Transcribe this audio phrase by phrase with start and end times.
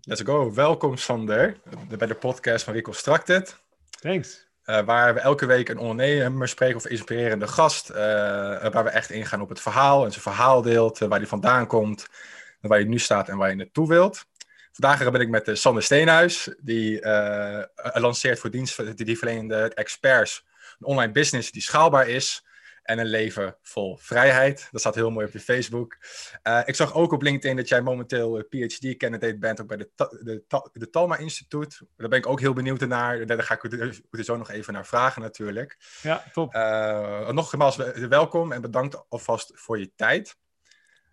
[0.00, 0.54] Let's go.
[0.54, 1.56] Welkom Sander
[1.98, 3.56] bij de podcast van Reconstructed.
[4.00, 4.46] Thanks.
[4.66, 7.90] Uh, waar we elke week een ondernemer spreken of inspirerende gast.
[7.90, 11.00] Uh, waar we echt ingaan op het verhaal en zijn verhaal deelt.
[11.00, 12.06] Uh, waar hij vandaan komt,
[12.60, 14.26] waar je nu staat en waar je naartoe wilt.
[14.72, 16.54] Vandaag ben ik met Sander Steenhuis.
[16.60, 17.06] Die
[17.92, 20.46] lanceert voor dienst die verlenende experts
[20.78, 22.44] een online business die schaalbaar is
[22.88, 24.68] en een leven vol vrijheid.
[24.70, 25.96] Dat staat heel mooi op je Facebook.
[26.42, 30.70] Uh, ik zag ook op LinkedIn dat jij momenteel PhD-candidate bent, ook bij de, de,
[30.72, 31.80] de Talma Instituut.
[31.96, 33.26] Daar ben ik ook heel benieuwd naar.
[33.26, 35.76] Daar ga ik er zo nog even naar vragen natuurlijk.
[36.02, 36.54] Ja, top.
[36.54, 37.76] Uh, nogmaals
[38.08, 40.36] welkom en bedankt alvast voor je tijd.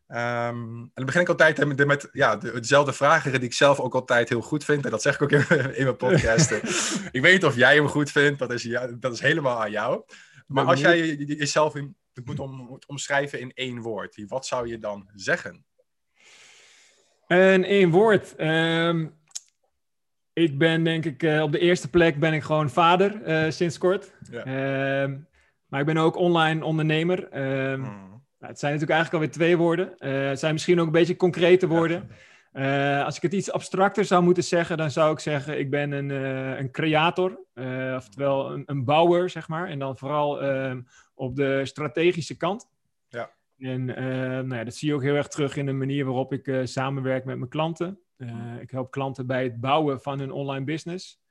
[0.08, 3.94] Um, en dan begin ik altijd met, met ja, dezelfde vragen die ik zelf ook
[3.94, 4.86] altijd heel goed vind.
[4.86, 5.46] En dat zeg ik ook in,
[5.80, 6.52] in mijn podcast.
[7.12, 9.72] ik weet niet of jij hem goed vindt, dat is, ja, dat is helemaal aan
[9.72, 10.04] jou.
[10.45, 11.95] Maar als jij jezelf in,
[12.26, 15.66] moet, om, omschrijven in één woord, wat zou je dan zeggen?
[17.27, 18.40] In één woord.
[18.40, 19.18] Um,
[20.34, 23.77] ik ben denk ik uh, op de eerste plek ben ik gewoon vader uh, sinds
[23.77, 24.13] kort.
[24.32, 25.02] Ja.
[25.04, 25.27] Um,
[25.68, 27.20] maar ik ben ook online ondernemer.
[27.20, 28.24] Um, hmm.
[28.40, 29.96] nou, het zijn natuurlijk eigenlijk alweer twee woorden.
[29.99, 32.07] Uh, het zijn misschien ook een beetje concrete woorden.
[32.09, 32.15] Ja.
[33.06, 36.10] Als ik het iets abstracter zou moeten zeggen, dan zou ik zeggen: ik ben een,
[36.60, 37.46] een creator.
[37.56, 39.68] Uh, oftewel een, een, bouwer, zeg maar.
[39.68, 40.76] En dan vooral uh,
[41.14, 42.70] op de strategische kant.
[43.08, 43.32] Ja.
[43.58, 46.48] En nou ja, dat zie je ook heel erg terug in de manier waarop ik
[46.48, 48.00] eh, samenwerk met mijn klanten.
[48.60, 51.24] ik help klanten bij het bouwen van hun online business.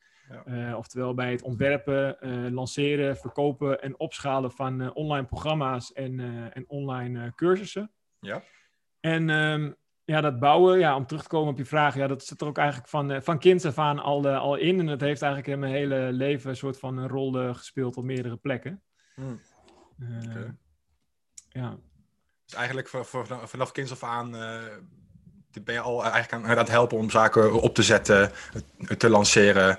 [0.47, 0.77] Ja.
[0.77, 2.17] oftewel bij het ontwerpen,
[2.53, 6.21] lanceren, verkopen en opschalen van online programma's en,
[6.53, 7.91] en online cursussen.
[8.21, 8.43] Ja.
[9.01, 12.25] En um, ja, dat bouwen, ja, om terug te komen op je vraag, ja, dat
[12.25, 14.79] zit er ook eigenlijk van, uh, van kinds af aan al, uh, al in.
[14.79, 17.97] En dat heeft eigenlijk in mijn hele leven een soort van een rol uh, gespeeld
[17.97, 18.83] op meerdere plekken.
[19.15, 19.41] Hmm.
[20.23, 20.55] Okay.
[21.49, 21.77] Ja.
[22.45, 24.31] Dus eigenlijk voor, voor, vanaf kinds af aan
[25.65, 28.31] ben je al eigenlijk aan, het helpen om zaken op te zetten,
[28.99, 29.79] te lanceren.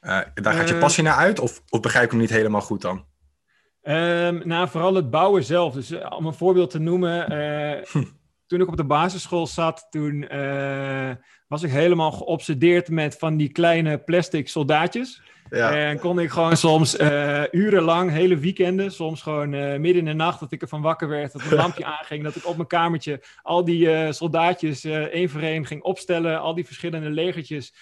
[0.00, 1.38] daar gaat je passie naar uit?
[1.38, 3.04] Of, of begrijp ik hem niet helemaal goed dan?
[3.82, 5.74] Um, nou, vooral het bouwen zelf.
[5.74, 7.24] Dus om een voorbeeld te noemen...
[7.90, 8.02] Hm
[8.46, 11.10] toen ik op de basisschool zat, toen uh,
[11.48, 15.22] was ik helemaal geobsedeerd met van die kleine plastic soldaatjes.
[15.50, 15.74] Ja.
[15.74, 20.12] En kon ik gewoon soms uh, urenlang, hele weekenden, soms gewoon uh, midden in de
[20.12, 23.22] nacht, dat ik ervan wakker werd, dat mijn lampje aanging, dat ik op mijn kamertje
[23.42, 27.74] al die soldaatjes één voor één ging opstellen, al die verschillende legertjes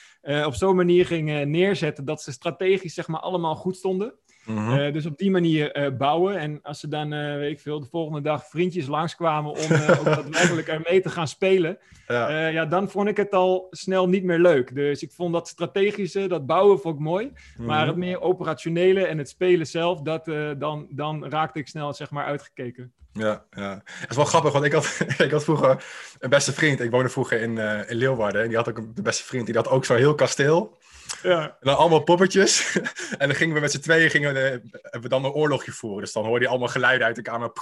[0.45, 4.15] op zo'n manier ging neerzetten, dat ze strategisch zeg maar allemaal goed stonden.
[4.44, 4.78] Mhm.
[4.78, 6.38] Eh, dus op die manier uh, bouwen.
[6.38, 9.59] En als ze dan, uh, weet ik veel, de volgende dag vriendjes langskwamen om
[9.99, 11.78] ook daadwerkelijk ermee te gaan spelen,
[12.09, 12.49] ja.
[12.49, 12.65] ja.
[12.66, 14.75] dan vond ik het al snel niet meer leuk.
[14.75, 17.32] Dus ik vond dat strategische, dat bouwen vond ik mooi.
[17.56, 17.87] Maar mhm.
[17.87, 20.25] het meer operationele en het spelen zelf, dat,
[20.59, 22.93] dan, dan raakte ik snel zeg maar uitgekeken.
[23.12, 23.82] Ja, ja.
[23.84, 25.84] Het is wel grappig, want ik had, ik had vroeger
[26.19, 26.81] een beste vriend.
[26.81, 28.43] Ik woonde vroeger in, in Leeuwarden.
[28.43, 29.47] En die had ook de beste vriend.
[29.47, 30.76] Die had ook zo'n heel kasteel.
[31.23, 31.43] Ja.
[31.43, 32.79] En dan allemaal poppetjes.
[33.19, 34.63] en dan gingen we met z'n tweeën gingen we,
[35.01, 36.01] we dan een oorlogje voeren.
[36.01, 37.53] Dus dan hoorde je allemaal geluiden uit de kamer.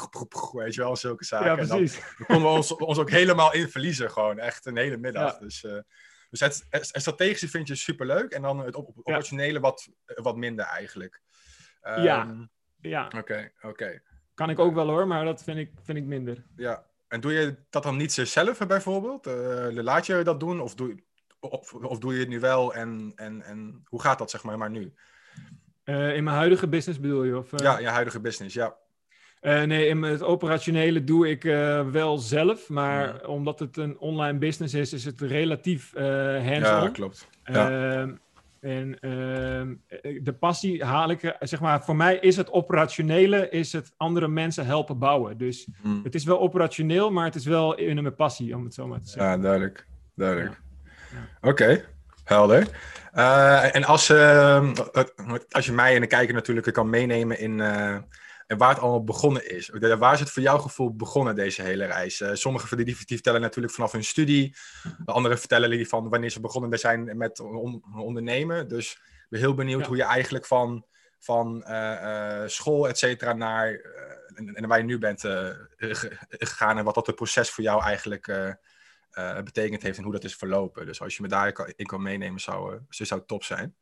[0.52, 1.46] weet je wel, zulke zaken.
[1.46, 1.96] Ja, precies.
[1.96, 4.10] En dan, konden we ons, ons ook helemaal in verliezen.
[4.10, 5.38] Gewoon echt een hele middag.
[5.38, 5.78] Dus, uh,
[6.30, 8.32] dus het, het, strategische vind je superleuk.
[8.32, 11.20] En dan het op, operationele wat, wat minder eigenlijk.
[11.82, 12.48] Um, ja.
[12.80, 13.10] ja.
[13.16, 14.02] Oké, oké.
[14.34, 16.44] Kan ik ook wel hoor, maar dat vind ik, vind ik minder.
[16.56, 16.86] Ja.
[17.08, 19.26] En doe je dat dan niet zelf bijvoorbeeld?
[19.26, 20.60] Uh, laat je dat doen?
[20.60, 21.02] Of doe,
[21.50, 24.58] of, of doe je het nu wel en, en, en hoe gaat dat zeg maar,
[24.58, 24.92] maar nu?
[25.84, 27.38] Uh, in mijn huidige business bedoel je?
[27.38, 27.58] Of, uh...
[27.58, 28.74] Ja, je huidige business, ja.
[29.40, 31.42] Uh, nee, in het operationele doe ik
[31.92, 33.26] wel zelf, maar ja.
[33.26, 36.82] omdat het een online business is, is het relatief hands-on.
[36.82, 37.28] Ja, klopt.
[37.44, 37.70] Ja.
[37.70, 38.14] Ehm,
[38.60, 39.74] en ehm,
[40.24, 44.66] de passie haal ik, zeg maar, voor mij is het operationele, is het andere mensen
[44.66, 45.38] helpen bouwen.
[45.38, 46.00] Dus hmm.
[46.04, 49.00] het is wel operationeel, maar het is wel in mijn passie, om het zo maar
[49.00, 49.32] te zeggen.
[49.32, 49.86] Ja, duidelijk.
[50.14, 50.60] Duidelijk.
[51.40, 51.84] Oké,
[52.24, 52.68] helder.
[53.14, 54.72] Uh, en als, uh,
[55.50, 57.96] als je mij en de kijker natuurlijk kan meenemen in uh,
[58.46, 59.70] waar het allemaal begonnen is.
[59.98, 62.22] Waar is het voor jouw gevoel begonnen, deze hele reis?
[62.32, 64.56] sommigen van die, die vertellen natuurlijk vanaf hun studie.
[65.04, 68.68] Anderen vertellen die van wanneer ze begonnen zijn met on ondernemen.
[68.68, 69.86] Dus ik ben heel benieuwd ja.
[69.86, 70.86] hoe je eigenlijk van,
[71.18, 71.64] van
[72.46, 73.80] school, et cetera, naar
[74.34, 75.20] en, en, waar je nu bent
[76.28, 76.78] gegaan.
[76.78, 78.56] En wat dat het proces voor jou eigenlijk
[79.18, 80.86] uh, betekend heeft en hoe dat is verlopen.
[80.86, 83.74] Dus als je me daarin kan meenemen, zou, uh, zou het top zijn.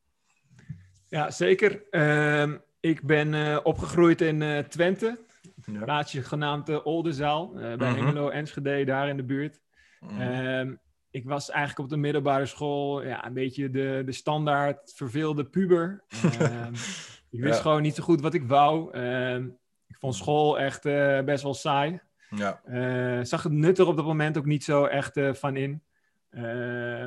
[1.09, 1.83] Ja, zeker.
[1.91, 5.19] Uh, ik ben uh, opgegroeid in Twente.
[5.65, 5.85] Ja.
[5.85, 7.51] Plaatsje genaamd Oldenzaal.
[7.53, 7.95] bij mm -hmm.
[7.95, 9.61] Hengelo, Enschede, daar in de buurt.
[10.01, 10.81] Mm -hmm.
[11.11, 16.05] ik was eigenlijk op de middelbare school ja, een beetje de, de standaard verveelde puber.
[16.23, 16.75] Ehm,
[17.31, 17.63] ik wist ja.
[17.63, 18.93] gewoon niet zo goed wat ik wou.
[18.93, 19.45] Ehm,
[19.87, 20.83] ik vond school echt
[21.25, 22.01] best wel saai.
[22.37, 22.61] Ja.
[22.69, 25.83] Uh, zag het nut er op dat moment ook niet zo echt uh, van in.
[26.31, 27.07] Uh,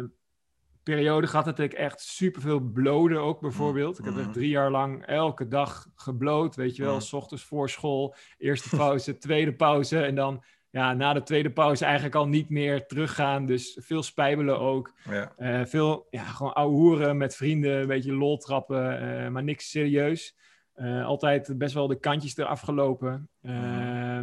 [0.83, 3.99] periode gehad dat ik echt superveel blode ook bijvoorbeeld.
[3.99, 7.01] Ik heb echt drie jaar lang elke dag gebloot, weet je wel.
[7.01, 10.03] S ochtends voor school, eerste pauze, tweede pauze.
[10.03, 13.45] En dan ja, na de tweede pauze eigenlijk al niet meer teruggaan.
[13.45, 14.93] Dus veel spijbelen ook.
[15.09, 15.33] Ja.
[15.37, 19.69] Uh, veel ja, gewoon ouwe hoeren met vrienden, een beetje lol trappen, uh, maar niks
[19.69, 20.35] serieus.
[20.75, 23.29] Uh, altijd best wel de kantjes eraf gelopen.
[23.41, 24.19] Uh,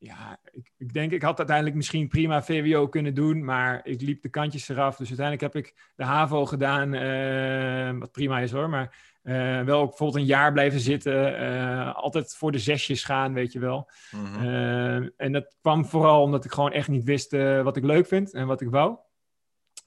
[0.00, 4.22] ja, ik, ik, denk, ik had uiteindelijk misschien prima VWO kunnen doen, maar ik liep
[4.22, 4.96] de kantjes eraf.
[4.96, 9.80] Dus uiteindelijk heb ik de HAVO gedaan, uh, wat prima is hoor, maar uh, wel
[9.80, 13.90] ook bijvoorbeeld een jaar blijven zitten, uh, altijd voor de zesjes gaan, weet je wel.
[14.10, 15.10] Mm -hmm.
[15.16, 17.32] en dat kwam vooral omdat ik gewoon echt niet wist
[17.62, 18.96] wat ik leuk vind en wat ik wou.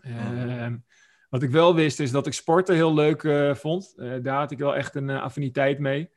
[0.01, 0.83] Mm
[1.29, 3.93] Wat ik wel wist is dat ik sporten heel leuk vond.
[4.21, 6.09] daar had ik wel echt een affiniteit mee.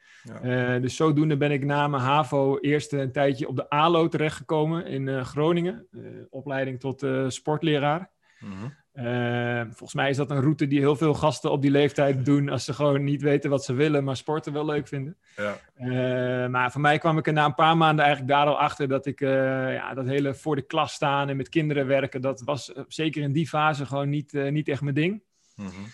[0.42, 0.78] Ja.
[0.78, 5.24] dus zodoende ben ik na mijn HAVO eerst een tijdje op de ALO terechtgekomen in
[5.24, 5.86] Groningen.
[6.30, 8.10] opleiding tot sportleraar.
[8.40, 8.72] Mm -hmm.
[8.96, 12.48] Uh, volgens mij is dat een route die heel veel gasten op die leeftijd doen
[12.48, 15.16] als ze gewoon niet weten wat ze willen, maar sporten wel leuk vinden.
[15.36, 16.48] Ja.
[16.48, 19.06] Maar voor mij kwam ik er na een paar maanden eigenlijk daar al achter dat
[19.06, 23.22] ik ja, dat hele voor de klas staan en met kinderen werken, dat was zeker
[23.22, 25.22] in die fase gewoon niet, niet echt mijn ding.
[25.54, 25.86] Mm -hmm.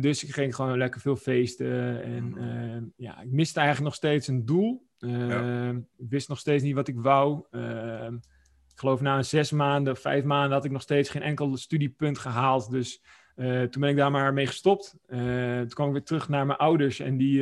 [0.00, 4.28] Dus ik ging gewoon lekker veel feesten en mm ja, ik miste eigenlijk nog steeds
[4.28, 4.86] een doel.
[4.98, 5.70] Ja.
[5.96, 7.44] Ik wist nog steeds niet wat ik wou
[8.76, 12.18] ik geloof na een zes maanden, vijf maanden had ik nog steeds geen enkel studiepunt
[12.18, 12.70] gehaald.
[12.70, 13.02] Dus
[13.36, 14.96] uh, toen ben ik daar maar mee gestopt.
[15.08, 17.38] Toen kwam ik weer terug naar mijn ouders en die,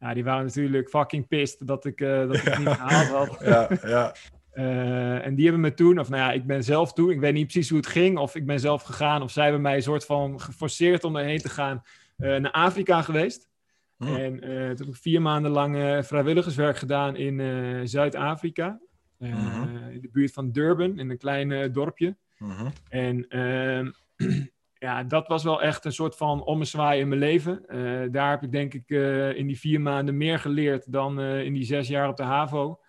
[0.00, 3.40] ja, die waren natuurlijk fucking pissed dat ik, dat ik het niet gehaald had.
[3.82, 4.14] ja,
[4.54, 5.20] ja.
[5.20, 7.46] en die hebben me toen, of nou ja, ik ben zelf toen, ik weet niet
[7.46, 10.04] precies hoe het ging, of ik ben zelf gegaan, of zij hebben mij een soort
[10.04, 11.82] van geforceerd om erheen te gaan,
[12.16, 13.48] naar Afrika geweest.
[13.96, 14.16] Hmm.
[14.16, 14.40] En
[14.76, 18.80] toen heb ik vier maanden lang vrijwilligerswerk gedaan in Zuid-Afrika.
[19.18, 22.16] Eh, in de buurt van Durban, in een klein eh, dorpje.
[22.38, 22.66] Mhm.
[22.88, 23.90] En ehm,
[24.86, 27.68] ja, dat was wel echt een soort van ommezwaai in mijn leven.
[27.68, 28.90] Eh, daar heb ik denk ik
[29.36, 32.80] in die vier maanden meer geleerd dan in die zes jaar op de HAVO.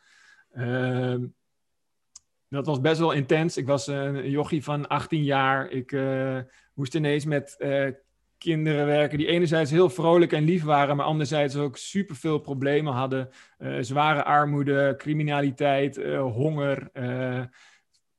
[2.55, 3.57] Dat was best wel intens.
[3.57, 5.69] Ik was een jochie van 18 jaar.
[5.69, 5.97] Ik
[6.73, 7.57] moest ineens met
[8.37, 13.29] kinderen werken die enerzijds heel vrolijk en lief waren, maar anderzijds ook superveel problemen hadden.
[13.59, 16.89] Uh, zware armoede, criminaliteit, honger.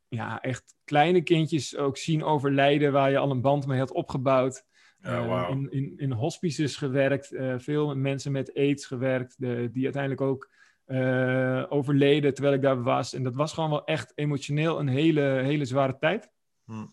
[0.08, 4.64] Ja, echt kleine kindjes ook zien overlijden waar je al een band mee had opgebouwd.
[5.04, 5.50] Oh, wow.
[5.50, 10.50] in, in, in hospices gewerkt, veel mensen met aids gewerkt, de, die uiteindelijk ook
[11.68, 13.14] overleden terwijl ik daar was.
[13.14, 16.30] En dat was gewoon wel echt emotioneel een hele, hele zware tijd.
[16.64, 16.84] Hm.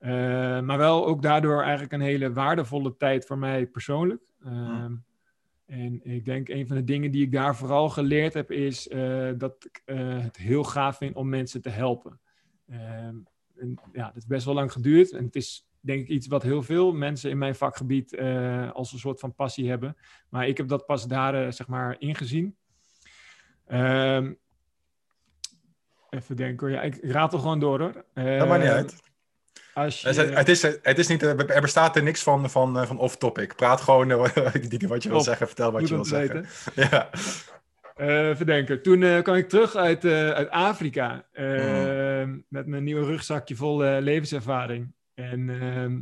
[0.00, 4.22] Uh, maar wel ook daardoor eigenlijk een hele waardevolle tijd voor mij persoonlijk.
[4.46, 4.84] Uh,
[5.66, 9.30] En ik denk een van de dingen die ik daar vooral geleerd heb, is uh,
[9.36, 12.20] dat ik het heel gaaf vind om mensen te helpen.
[12.68, 13.16] Ehm,
[13.56, 15.12] en ja, dat is best wel lang geduurd.
[15.12, 18.18] En het is denk ik iets wat heel veel mensen in mijn vakgebied
[18.72, 19.96] als een soort van passie hebben.
[20.28, 22.56] Maar ik heb dat pas daar zeg maar ingezien.
[23.68, 24.32] Ehm,
[26.10, 26.76] even denken hoor.
[26.76, 27.92] Ja, ik raad er gewoon door hoor.
[28.14, 29.06] dat maakt niet uit.
[29.74, 30.08] Als je...
[30.08, 33.56] het, is, het is niet, er bestaat er niks van, van, van off-topic.
[33.56, 34.16] Praat gewoon uh,
[34.88, 36.46] wat je wil zeggen, vertel wat je wil zeggen.
[36.90, 37.10] ja.
[37.96, 38.82] Uh, verdenken.
[38.82, 42.44] Toen uh, kwam ik terug uit, uh, uit Afrika mm.
[42.48, 44.92] met mijn nieuwe rugzakje vol levenservaring.
[45.14, 46.00] En ehm,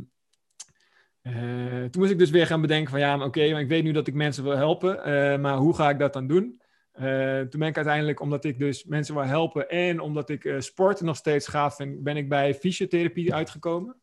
[1.89, 3.91] toen moest ik dus weer gaan bedenken van ja, oké, okay, maar ik weet nu
[3.91, 4.95] dat ik mensen wil helpen,
[5.41, 6.61] maar hoe ga ik dat dan doen?
[6.99, 10.59] Uh, toen ben ik uiteindelijk, omdat ik dus mensen wil helpen en omdat ik uh,
[10.59, 13.95] sporten nog steeds gaaf vind, ben ik bij fysiotherapie uitgekomen.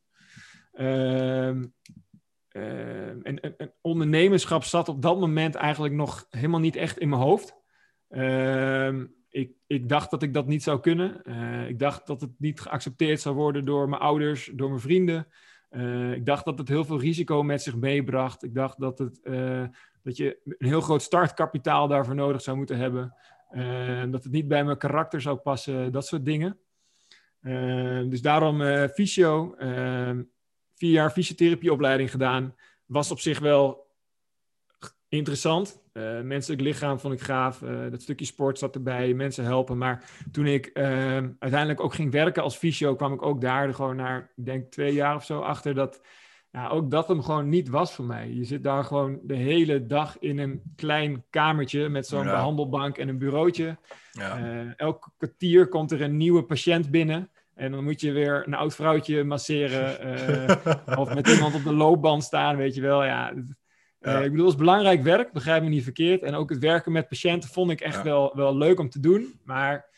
[0.75, 1.49] Uh,
[2.53, 7.57] en, en, ondernemerschap zat op dat moment eigenlijk nog helemaal niet echt in mijn hoofd.
[8.09, 11.21] Ehm, ik, ik, dacht dat ik dat niet zou kunnen.
[11.25, 15.27] Uh, ik dacht dat het niet geaccepteerd zou worden door mijn ouders, door mijn vrienden.
[16.15, 18.45] Ik dacht dat het heel veel risico met zich meebracht.
[18.45, 19.21] Ik dacht dat het
[20.03, 23.15] dat je een heel groot startkapitaal daarvoor nodig zou moeten hebben.
[23.53, 26.59] Uh, dat het niet bij mijn karakter zou passen, dat soort dingen.
[28.09, 29.55] Dus daarom fysio,
[30.75, 32.55] vier jaar fysiotherapieopleiding gedaan.
[32.87, 33.84] Was op zich wel
[35.17, 35.83] interessant.
[36.23, 37.59] menselijk lichaam vond ik gaaf.
[37.91, 39.79] dat stukje sport zat erbij, mensen helpen.
[39.79, 43.97] Maar toen ik ehm, uiteindelijk ook ging werken als fysio, kwam ik ook daar gewoon
[43.97, 46.01] naar, denk twee jaar of zo achter dat
[46.55, 48.29] ja, ook dat hem gewoon niet was voor mij.
[48.29, 53.09] Je zit daar gewoon de hele dag in een klein kamertje met zo'n behandelbank en
[53.09, 53.77] een bureautje.
[54.13, 54.39] Ja.
[54.39, 57.31] Uh, elk kwartier komt er een nieuwe patiënt binnen.
[57.55, 60.07] En dan moet je weer een oud vrouwtje masseren.
[60.89, 63.05] Uh, of met iemand op de loopband staan, weet je wel.
[63.05, 63.33] Ja,
[64.07, 66.23] uh, ik bedoel, het is belangrijk werk, begrijp me niet verkeerd.
[66.23, 69.41] En ook het werken met patiënten vond ik echt wel, wel leuk om te doen.
[69.45, 69.93] Maar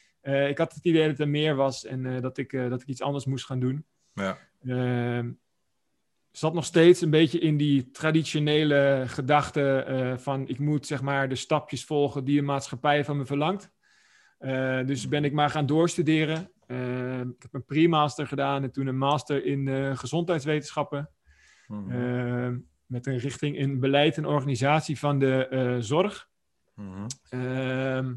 [0.49, 3.25] ik had het idee dat er meer was en dat, ik, dat ik iets anders
[3.25, 3.85] moest gaan doen.
[4.13, 4.39] Ja.
[4.67, 5.31] Ehm,
[6.31, 11.29] zat nog steeds een beetje in die traditionele gedachte eh, van ik moet zeg maar
[11.29, 13.75] de stapjes volgen die de maatschappij van me verlangt.
[14.87, 16.51] Dus ben ik maar gaan doorstuderen.
[16.67, 21.11] Uh, ik heb een pre-master gedaan en toen een master in gezondheidswetenschappen.
[21.89, 22.49] Uh,
[22.87, 26.29] met een richting in beleid en organisatie van de uh, zorg.
[26.75, 27.07] Mhm.
[27.29, 28.15] Ehm,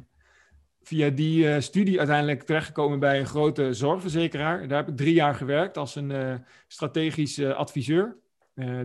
[0.81, 4.67] via die uh, studie uiteindelijk terechtgekomen bij een grote zorgverzekeraar.
[4.67, 6.35] Daar heb ik drie jaar gewerkt als een uh,
[6.67, 8.17] strategisch adviseur.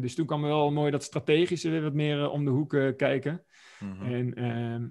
[0.00, 3.44] dus toen kwam wel mooi dat strategische weer wat meer om de hoek kijken.
[3.80, 4.12] Mhm.
[4.12, 4.86] En ehm,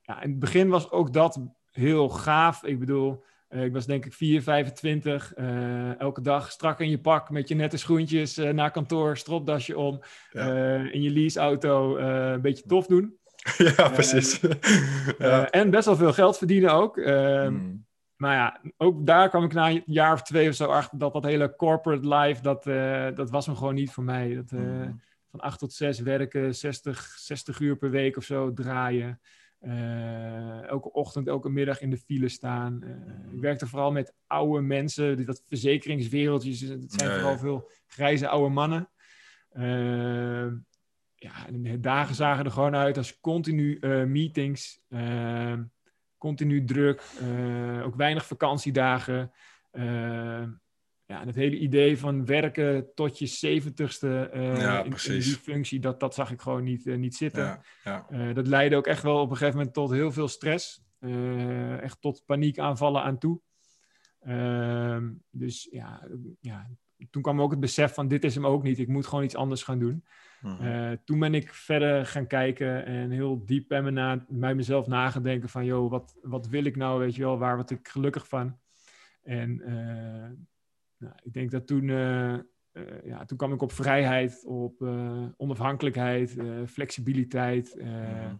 [0.00, 2.64] ja, in het begin was ook dat heel gaaf.
[2.64, 3.24] Ik bedoel,
[3.64, 5.36] ik was denk ik 4, 25.
[5.36, 9.78] Uh, elke dag strak in je pak met je nette schoentjes uh, naar kantoor, stropdasje
[9.78, 10.00] om.
[10.30, 10.74] Ja.
[10.92, 13.18] in je leaseauto een beetje tof doen.
[13.76, 14.40] ja, precies.
[15.18, 15.50] ja.
[15.50, 16.98] en best wel veel geld verdienen ook.
[16.98, 17.84] Ehm, Mm.
[18.16, 21.12] Maar ja, ook daar kwam ik na een jaar of twee of zo achter dat
[21.12, 22.64] dat hele corporate life, dat,
[23.16, 24.34] dat was me gewoon niet voor mij.
[24.34, 25.00] Dat, Mm.
[25.30, 29.20] Van 8 tot 6 werken, 60, 60 uur per week of zo draaien.
[29.66, 32.80] Uh, elke ochtend, elke middag in de file staan.
[32.84, 36.60] Uh, ik werkte vooral met oude mensen, dat verzekeringswereldjes.
[36.60, 38.90] Het zijn vooral veel grijze oude mannen.
[39.52, 40.52] Uh,
[41.14, 44.80] ja, de dagen zagen er gewoon uit als continu eh, meetings,
[46.18, 47.02] continu druk,
[47.84, 49.32] ook weinig vakantiedagen.
[51.06, 56.00] Ja, en het hele idee van werken tot je zeventigste Ja, in, die functie, dat,
[56.00, 57.42] dat zag ik gewoon niet, eh, niet zitten.
[57.42, 58.06] Ja, ja.
[58.10, 60.84] Uh, dat leidde ook echt wel op een gegeven moment tot heel veel stress.
[61.00, 63.40] Uh, echt tot paniekaanvallen aan toe.
[64.22, 66.08] Uh, dus ja,
[66.40, 66.70] ja,
[67.10, 68.78] toen kwam ook het besef van dit is hem ook niet.
[68.78, 70.04] Ik moet gewoon iets anders gaan doen.
[70.40, 70.96] Mhm.
[71.04, 75.48] toen ben ik verder gaan kijken en heel diep bij, me na, bij mezelf nagedenken
[75.48, 75.64] van...
[75.64, 78.58] joh, wat, wat wil ik nou, weet je wel, waar word ik gelukkig van?
[79.22, 79.62] En
[80.98, 81.88] nou, ik denk dat toen...
[81.88, 82.38] Uh,
[83.04, 86.36] ja, toen kwam ik op vrijheid, op uh, onafhankelijkheid,
[86.66, 87.76] flexibiliteit.
[87.78, 88.34] Mhm.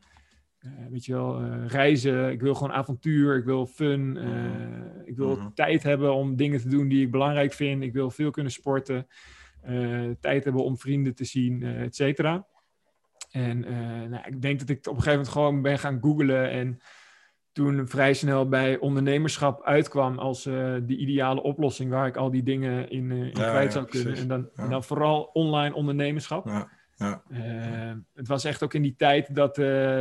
[0.91, 2.31] weet je wel, reizen.
[2.31, 4.13] Ik wil gewoon avontuur, ik wil fun.
[4.13, 5.01] Mhm.
[5.05, 7.83] ik wil tijd hebben om dingen te doen die ik belangrijk vind.
[7.83, 9.07] Ik wil veel kunnen sporten.
[9.63, 12.47] eh, tijd hebben om vrienden te zien, et cetera.
[13.31, 13.61] En
[14.11, 16.81] nou, ik denk dat ik op een gegeven moment gewoon ben gaan googlen en
[17.57, 22.43] toen vrij snel bij ondernemerschap uitkwam als uh, de ideale oplossing waar ik al die
[22.43, 24.07] dingen in, uh, in Ja, kwijt ja, zou kunnen.
[24.09, 24.23] precies.
[24.23, 24.63] En dan, Ja.
[24.63, 26.47] en dan vooral online ondernemerschap.
[26.47, 27.23] Ja, ja.
[27.29, 29.55] Uh, het was echt ook in die tijd dat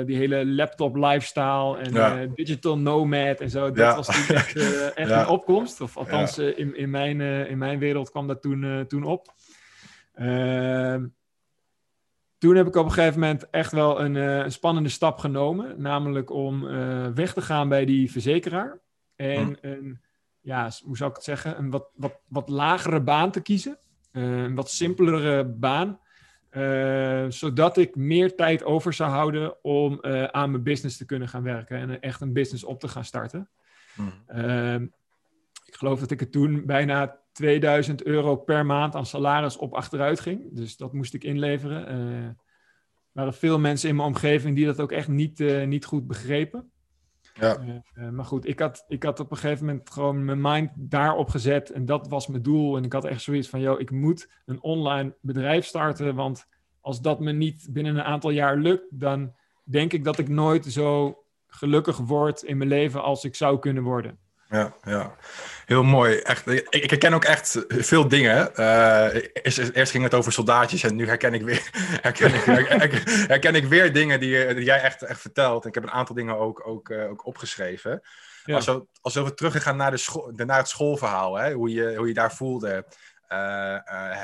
[0.05, 4.55] die hele laptop lifestyle en digital nomad en zo, dat was toen echt,
[4.95, 5.81] echt een opkomst.
[5.81, 9.33] Of althans, in, in, mijn, in mijn wereld kwam dat toen, toen op.
[12.35, 15.17] Ehm, toen heb ik op een gegeven moment echt wel een, uh, een spannende stap
[15.17, 15.81] genomen.
[15.81, 18.79] Namelijk om uh, weg te gaan bij die verzekeraar.
[19.15, 19.67] En Hm.
[19.67, 19.99] een,
[20.41, 23.77] ja, hoe zou ik het zeggen, een wat, wat, wat lagere baan te kiezen.
[24.11, 25.99] Uh, een wat simpelere baan.
[27.29, 31.77] Zodat ik meer tijd over zou houden om aan mijn business te kunnen gaan werken.
[31.77, 33.49] En echt een business op te gaan starten.
[33.95, 34.85] Mhm.
[35.65, 40.19] Ik geloof dat ik er toen bijna 2000 euro per maand aan salaris op achteruit
[40.19, 40.49] ging.
[40.51, 41.91] Dus dat moest ik inleveren.
[41.91, 42.35] Uh, er
[43.11, 46.71] waren veel mensen in mijn omgeving die dat ook echt niet, uh, niet goed begrepen.
[47.33, 47.81] Ja.
[47.95, 51.29] Uh, maar goed, ik had, ik had op een gegeven moment gewoon mijn mind daarop
[51.29, 51.69] gezet.
[51.69, 52.77] En dat was mijn doel.
[52.77, 56.15] En ik had echt zoiets van, joh, ik moet een online bedrijf starten.
[56.15, 56.47] Want
[56.81, 60.65] als dat me niet binnen een aantal jaar lukt, dan denk ik dat ik nooit
[60.65, 64.19] zo gelukkig word in mijn leven als ik zou kunnen worden.
[64.49, 65.15] Ja, ja,
[65.65, 66.17] heel mooi.
[66.17, 68.51] Echt, ik, ik herken ook echt veel dingen.
[68.55, 71.69] Uh, eerst, eerst, ging het over soldaatjes en nu herken ik weer,
[72.01, 75.63] herken ik, herken, herken ik weer dingen die, die, jij echt, echt vertelt.
[75.63, 78.01] En ik heb een aantal dingen ook, ook, uh, ook opgeschreven.
[78.43, 78.55] Ja.
[78.55, 82.07] Als, we, als we teruggaan naar, de school, naar het schoolverhaal, hè, hoe, je, hoe
[82.07, 82.85] je daar voelde.
[83.29, 83.77] Uh,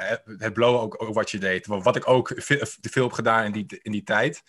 [0.09, 1.65] het, het blowen ook, ook, wat je deed.
[1.67, 4.43] Wat ik ook veel, veel heb gedaan in die, in die tijd.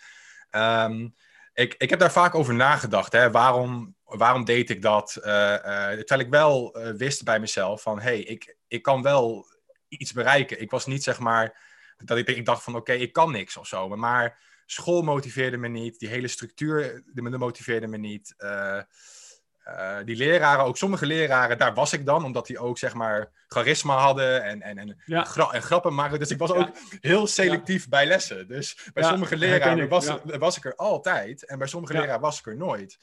[0.51, 1.13] Um,
[1.53, 3.11] ik, ik heb daar vaak over nagedacht.
[3.11, 3.31] Hè.
[3.31, 5.17] Waarom, waarom deed ik dat?
[5.19, 7.99] Uh, uh, terwijl ik wel uh, wist bij mezelf van...
[7.99, 9.45] hé, hey, ik, ik kan wel
[9.87, 10.61] iets bereiken.
[10.61, 11.57] Ik was niet zeg maar...
[11.97, 13.89] dat ik, ik dacht van oké, okay, ik kan niks of zo.
[13.89, 15.99] Maar school motiveerde me niet.
[15.99, 18.33] Die hele structuur die motiveerde me niet.
[18.37, 23.31] Uh, die leraren, ook sommige leraren, daar was ik dan, omdat die ook zeg maar
[23.47, 25.23] charisma hadden en, en, en, ja.
[25.23, 26.19] gra en grappen maakten.
[26.19, 27.89] Dus ik was ook heel selectief ja.
[27.89, 28.47] bij lessen.
[28.47, 32.45] Dus bij sommige leraren was, was ik er altijd en bij sommige leraren was ik
[32.45, 32.97] er nooit.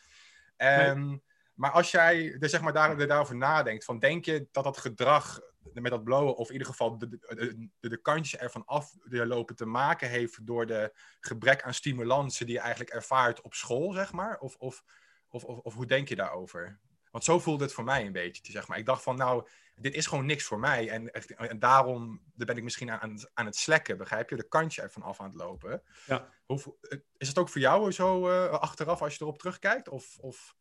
[0.61, 1.21] Nee.
[1.55, 5.40] Maar als jij er, zeg maar, daar, daarover nadenkt, van denk je dat dat gedrag
[5.73, 9.67] met dat blowen, of in ieder geval de, de, de, kantjes ervan af lopen te
[9.67, 14.38] maken heeft door de gebrek aan stimulansen die je eigenlijk ervaart op school, zeg maar?
[14.38, 14.83] Of, of,
[15.29, 16.81] of, of, of hoe denk je daarover?
[17.11, 18.79] Want zo voelde het voor mij een beetje, zeg maar.
[18.79, 19.49] Ik dacht van, nou,
[19.80, 20.88] dit is gewoon niks voor mij.
[20.88, 24.37] En, en daarom ben ik misschien aan, aan het slekken, begrijp je?
[24.37, 25.82] De kantje ervan af aan het lopen.
[26.06, 26.28] Ja.
[26.46, 26.75] Hoe,
[27.16, 29.88] is het ook voor jou zo uh, achteraf als je erop terugkijkt?
[29.88, 30.54] Of, of...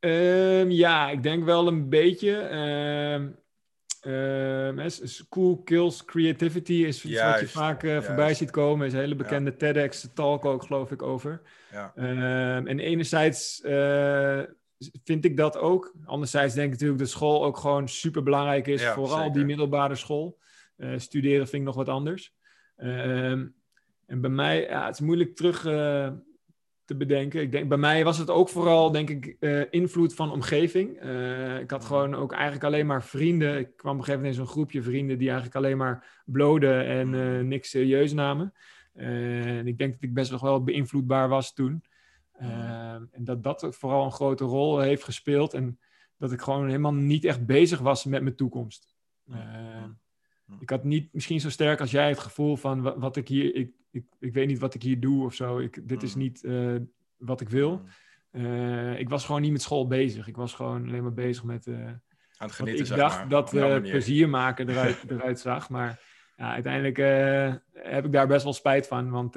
[0.00, 2.50] Um, ja, ik denk wel een beetje.
[3.12, 3.44] Um,
[4.88, 8.86] school kills creativity is iets wat je vaak uh, voorbij ziet komen.
[8.86, 9.56] is een hele bekende ja.
[9.56, 11.42] TEDx-talk ook, geloof ik, over.
[11.70, 11.92] Ja.
[11.94, 14.42] En enerzijds uh,
[15.04, 15.94] vind ik dat ook.
[16.04, 18.84] Anderzijds denk ik natuurlijk dat school ook gewoon super belangrijk is.
[18.86, 19.32] vooral zeker.
[19.32, 20.38] die middelbare school.
[20.76, 22.34] Uh, studeren vind ik nog wat anders.
[22.76, 23.54] Um,
[24.06, 26.08] en bij mij, ja, het is moeilijk terug uh,
[26.84, 27.40] te bedenken.
[27.40, 31.02] Ik denk, bij mij was het ook vooral, denk ik, uh, invloed van omgeving.
[31.60, 33.58] ik had gewoon ook eigenlijk alleen maar vrienden.
[33.58, 36.86] Ik kwam op een gegeven moment in zo'n groepje vrienden die eigenlijk alleen maar bloden
[36.86, 38.52] en niks serieus namen.
[38.92, 41.82] en ik denk dat ik best nog wel beïnvloedbaar was toen.
[42.40, 45.54] Uh, en dat dat vooral een grote rol heeft gespeeld.
[45.54, 45.78] En
[46.16, 48.96] dat ik gewoon helemaal niet echt bezig was met mijn toekomst.
[49.30, 49.84] Uh,
[50.60, 53.54] ik had niet misschien zo sterk als jij het gevoel van wat, wat ik hier.
[53.54, 55.58] Ik, ik, ik weet niet wat ik hier doe of zo.
[55.58, 56.76] Ik, dit is niet uh,
[57.16, 57.82] wat ik wil.
[58.96, 60.28] ik was gewoon niet met school bezig.
[60.28, 61.68] Ik was gewoon alleen maar bezig met.
[61.68, 62.02] Aan
[62.48, 65.70] het genieten, ik zeg dacht maar, dat plezier maken eruit, eruit zag.
[65.70, 66.00] Maar
[66.36, 66.96] ja, uiteindelijk
[67.72, 69.10] heb ik daar best wel spijt van.
[69.10, 69.36] Want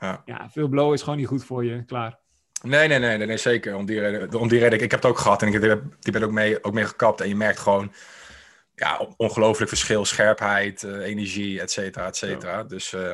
[0.00, 0.22] ja.
[0.24, 1.84] ja, veel blow is gewoon niet goed voor je.
[1.84, 2.20] Klaar.
[2.62, 3.74] Nee, nee, nee, nee, nee zeker.
[3.74, 4.34] Om die reden.
[4.34, 6.30] Om die reden ik, ik heb het ook gehad en ik heb die ben ook
[6.30, 7.20] mee, ook mee gekapt.
[7.20, 7.92] En je merkt gewoon
[8.74, 12.56] ja, ongelooflijk verschil, scherpheid, uh, energie, et cetera, et cetera.
[12.56, 12.64] Ja.
[12.64, 13.12] Dus uh,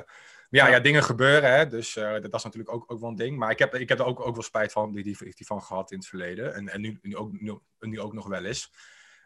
[0.51, 1.53] ja, ja, dingen gebeuren.
[1.53, 1.67] Hè?
[1.67, 3.39] Dus uh, dat, dat is natuurlijk ook, ook wel een ding.
[3.39, 5.63] Maar ik heb, ik heb er ook, ook wel spijt van, die, die, die van
[5.63, 6.55] gehad in het verleden.
[6.55, 8.73] En, en nu, nu, ook, nu, nu ook nog wel eens.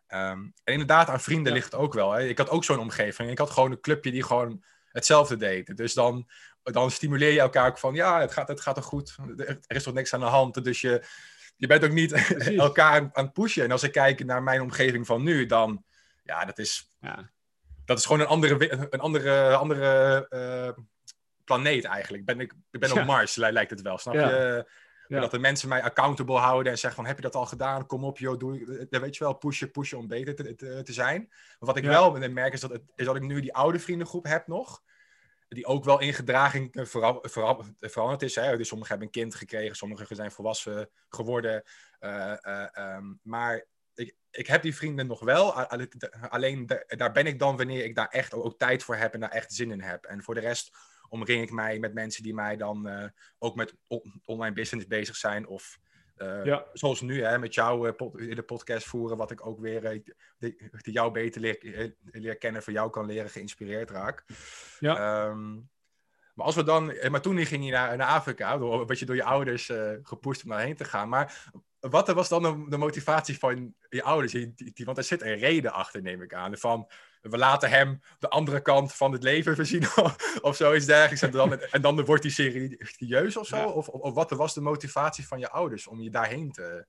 [0.09, 1.59] Um, en inderdaad, aan vrienden ja.
[1.59, 2.13] ligt het ook wel.
[2.13, 2.23] Hè?
[2.23, 3.31] Ik had ook zo'n omgeving.
[3.31, 5.77] Ik had gewoon een clubje die gewoon hetzelfde deed.
[5.77, 6.29] Dus dan,
[6.63, 9.17] dan stimuleer je elkaar ook van, ja, het gaat, het gaat er goed.
[9.37, 10.65] Er is toch niks aan de hand.
[10.65, 11.05] Dus je,
[11.57, 12.13] je bent ook niet
[12.57, 13.65] elkaar aan, het pushen.
[13.65, 15.85] En als ik kijk naar mijn omgeving van nu, dan,
[16.23, 17.31] ja, dat is, ja.
[17.85, 20.85] Dat is gewoon een andere, een andere, andere uh,
[21.45, 22.25] planeet eigenlijk.
[22.25, 23.01] Ben ik, ik ben ja.
[23.01, 24.29] op Mars, lijkt het wel, snap ja.
[24.29, 24.67] je?
[25.09, 27.87] Dat de mensen mij accountable houden en zeggen van, heb je dat al gedaan?
[27.87, 31.27] Kom op, joh, doe, weet je wel, pushen, pushen om beter te, te, te zijn.
[31.29, 34.25] Maar wat ik wel merk is dat, het, is dat ik nu die oude vriendengroep
[34.25, 34.83] heb nog
[35.55, 37.19] die ook wel in gedraging vera
[37.81, 38.35] veranderd is.
[38.35, 38.57] Hè?
[38.57, 41.63] Dus sommigen hebben een kind gekregen, sommigen zijn volwassen geworden.
[42.01, 45.53] Uh, uh, um, maar ik, ik heb die vrienden nog wel.
[46.29, 49.31] Alleen daar ben ik dan wanneer ik daar echt ook, tijd voor heb en daar
[49.31, 50.05] echt zin in heb.
[50.05, 50.71] En voor de rest
[51.09, 55.47] omring ik mij met mensen die mij dan ook met on online business bezig zijn.
[55.47, 55.79] Of
[56.19, 56.65] uh, ja.
[56.73, 60.01] zoals nu, hè, met jou uh, pod de podcast voeren, wat ik ook weer uh,
[60.39, 64.25] de, de jou beter leer, leer, kennen, voor jou kan leren, geïnspireerd raak.
[64.79, 65.27] Ja.
[65.27, 65.71] Um,
[66.35, 69.17] maar als we dan, maar toen ging je naar, naar Afrika, door, een beetje door
[69.17, 69.73] je ouders
[70.03, 71.09] gepusht om daarheen te gaan.
[71.09, 71.51] Maar
[71.91, 74.47] wat was dan de, motivatie van je ouders?
[74.85, 76.57] Want er zit een reden achter, neem ik aan.
[76.57, 76.89] Van,
[77.21, 79.85] we laten hem de andere kant van het leven voorzien
[80.41, 81.23] of zoiets dergelijks.
[81.23, 83.57] En dan, en dan wordt hij serieus of zo?
[83.57, 83.67] Ja.
[83.67, 86.87] Of, of, wat was de motivatie van je ouders om je daarheen te,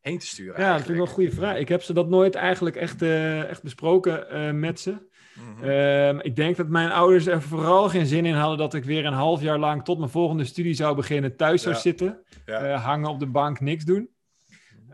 [0.00, 0.60] heen te sturen?
[0.60, 1.56] Ja, dat vind ik wel een goede vraag.
[1.56, 4.90] Ik heb ze dat nooit eigenlijk echt, uh, echt besproken uh, met ze.
[4.90, 5.64] Mm -hmm.
[5.64, 9.06] uh, ik denk dat mijn ouders er vooral geen zin in hadden dat ik weer
[9.06, 12.22] een half jaar lang tot mijn volgende studie zou beginnen thuis zou zitten.
[12.44, 12.72] Ja.
[12.72, 14.13] Uh, hangen op de bank, niks doen.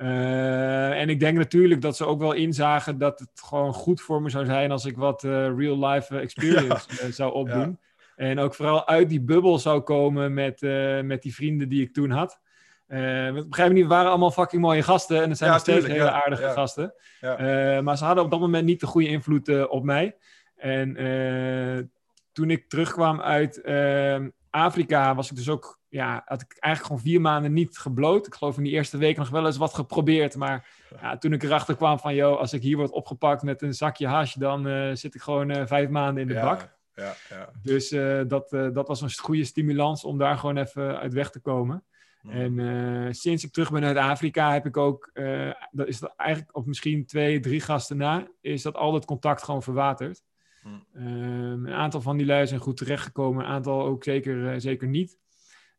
[0.02, 4.22] Uh, en ik denk natuurlijk dat ze ook wel inzagen dat het gewoon goed voor
[4.22, 7.06] me zou zijn als ik wat uh, real-life experience ja.
[7.06, 7.78] uh, zou opdoen.
[8.16, 8.24] Ja.
[8.24, 10.60] En ook vooral uit die bubbel zou komen met,
[11.04, 12.40] met die vrienden die ik toen had.
[13.48, 16.00] begrijp niet, we waren allemaal fucking mooie gasten en het zijn Ja, nog steeds tuurlijk,
[16.00, 16.94] hele aardige gasten.
[17.84, 20.16] Maar ze hadden op dat moment niet de goede invloed op mij.
[20.60, 21.84] En eh,
[22.32, 23.60] toen ik terugkwam uit
[24.50, 28.26] Afrika was ik dus ook ja, had ik eigenlijk gewoon vier maanden niet gebloot.
[28.26, 30.36] Ik geloof in die eerste week nog wel eens wat geprobeerd.
[30.36, 30.68] Maar
[31.00, 34.06] ja, toen ik erachter kwam van, joh, als ik hier word opgepakt met een zakje
[34.06, 36.78] hash, dan uh, zit ik gewoon uh, vijf maanden in de ja, bak.
[36.94, 37.50] Ja, ja.
[37.62, 41.40] Dus uh, dat, dat was een goede stimulans om daar gewoon even uit weg te
[41.40, 41.84] komen.
[42.22, 42.58] Mm.
[42.58, 45.10] En sinds ik terug ben uit Afrika heb ik ook,
[45.70, 49.42] dat is dat eigenlijk op misschien twee, drie gasten na, is dat al dat contact
[49.42, 50.22] gewoon verwaterd.
[50.62, 50.84] Mm.
[50.96, 55.18] Um, een aantal van die lui zijn goed terechtgekomen, een aantal ook zeker, zeker niet.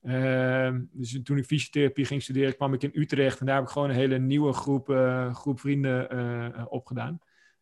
[0.03, 3.69] Uh, dus toen ik fysiotherapie ging studeren, kwam ik in Utrecht en daar heb ik
[3.69, 7.19] gewoon een hele nieuwe groep, uh, groep vrienden uh, opgedaan.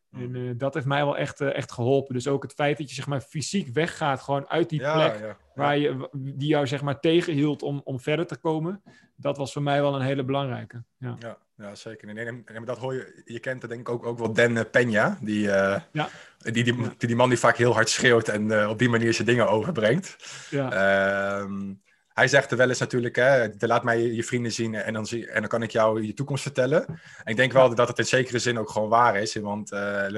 [0.10, 0.36] Mm.
[0.36, 2.13] En dat heeft mij wel echt, echt geholpen.
[2.13, 5.19] Dus ook het feit dat je zeg maar, fysiek weggaat, gewoon uit die Ja, plek
[5.19, 5.38] ja.
[5.55, 8.84] Waar je, die jou zeg maar, tegenhield om, om verder te komen,
[9.15, 10.84] dat was voor mij wel een hele belangrijke.
[10.97, 12.13] Ja, Ja, ja, zeker.
[12.13, 13.22] Nee, nee, nee, dat hoor je.
[13.26, 15.19] Je kent denk ik ook, ook wel Dan eh, Peña.
[15.22, 16.10] Die, eh, Ja.
[16.38, 19.13] die, die, die, die man die vaak heel hard schreeuwt en eh, op die manier
[19.13, 20.15] zijn dingen overbrengt.
[20.50, 20.72] ja.
[20.72, 21.74] Ehm,
[22.10, 25.28] hij zegt er wel eens natuurlijk, hè, laat mij je vrienden zien en dan, zie,
[25.28, 26.86] en dan kan ik jou je toekomst vertellen.
[26.88, 29.36] En ik denk wel dat het in zekere zin ook gewoon waar is.
[29.36, 29.69] Want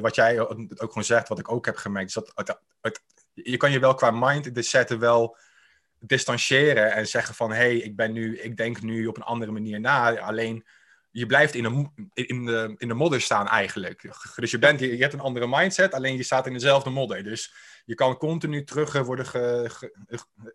[0.02, 3.02] wat jij ook gewoon zegt, wat ik ook heb gemerkt, is dat het, het,
[3.34, 5.38] je kan je wel qua mind zetten wel
[6.00, 9.52] distancieren en zeggen van, hé, hey, ik ben nu, ik denk nu op een andere
[9.52, 10.20] manier na.
[10.20, 10.66] Alleen
[11.12, 14.02] je blijft in de, in, de, in de modder staan eigenlijk.
[14.36, 17.24] Dus je, bent, je, hebt een andere mindset, alleen je staat in dezelfde modder.
[17.24, 17.54] Dus
[17.86, 19.26] je kan continu terug eh, worden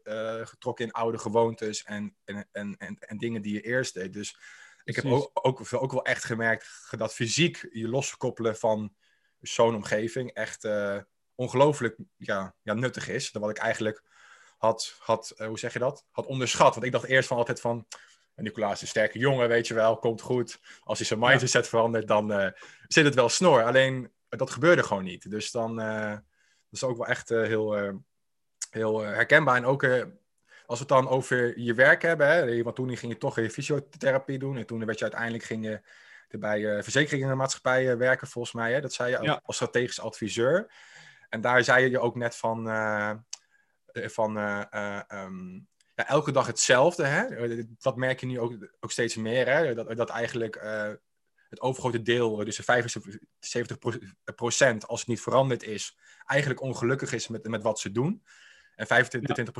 [0.02, 4.12] eh, getrokken in oude gewoontes en, en, en, en, dingen die je eerst deed.
[4.12, 4.38] Dus
[4.84, 8.94] ik heb ook, ook, ook wel echt gemerkt dat fysiek je loskoppelen van
[9.40, 10.98] zo'n omgeving echt uh,
[11.34, 13.32] ongelooflijk ja, ja, nuttig is.
[13.32, 14.02] Dan wat ik eigenlijk
[14.56, 16.74] had, had hoe zeg je dat, had onderschat.
[16.74, 17.86] Want ik dacht eerst van altijd van,
[18.36, 20.60] Nicolaas is een sterke jongen, weet je wel, komt goed.
[20.82, 22.54] Als hij zijn mindset verandert, dan
[22.86, 23.64] zit het wel snor.
[23.64, 25.30] Alleen, dat gebeurde gewoon niet.
[25.30, 25.80] Dus dan
[26.76, 27.92] is ook wel echt eh, heel, eh,
[28.70, 29.56] heel eh, herkenbaar.
[29.56, 29.84] En ook
[30.66, 33.50] als we het dan over je werk hebben, hè, want toen ging je toch je
[33.50, 34.56] fysiotherapie doen.
[34.56, 35.80] En toen werd je uiteindelijk ging je
[36.38, 38.72] bij uh, verzekeringenmaatschappijen werken, volgens mij.
[38.72, 38.80] Hè?
[38.80, 40.72] Dat zei je als strategisch adviseur.
[41.28, 42.64] En daar zei je ook net van,
[43.92, 44.36] van
[45.12, 45.68] um,
[46.04, 47.04] elke dag hetzelfde.
[47.04, 47.48] Hè?
[47.78, 49.48] Dat merk je nu ook, ook steeds meer.
[49.48, 49.74] Hè?
[49.74, 50.60] Dat, dat eigenlijk
[51.48, 52.92] het overgrote deel, dus de
[54.82, 58.22] 75% als het niet veranderd is, eigenlijk ongelukkig is met, met wat ze doen.
[58.74, 58.88] En 25%,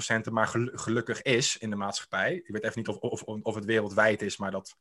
[0.07, 0.31] ja.
[0.31, 2.35] maar gelukkig is in de maatschappij.
[2.35, 4.77] Ik weet even niet of, of, of het wereldwijd is, maar dat,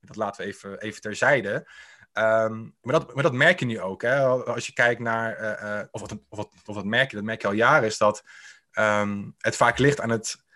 [0.00, 1.68] dat laten we even, even terzijde.
[2.12, 4.02] Um, maar, dat, maar dat merk je nu ook.
[4.02, 4.24] Hè?
[4.26, 7.48] Als je kijkt naar, of, wat, of, wat, of wat merk je, dat merk je
[7.48, 8.22] al jaren, is dat
[8.78, 10.48] um, het vaak ligt aan het.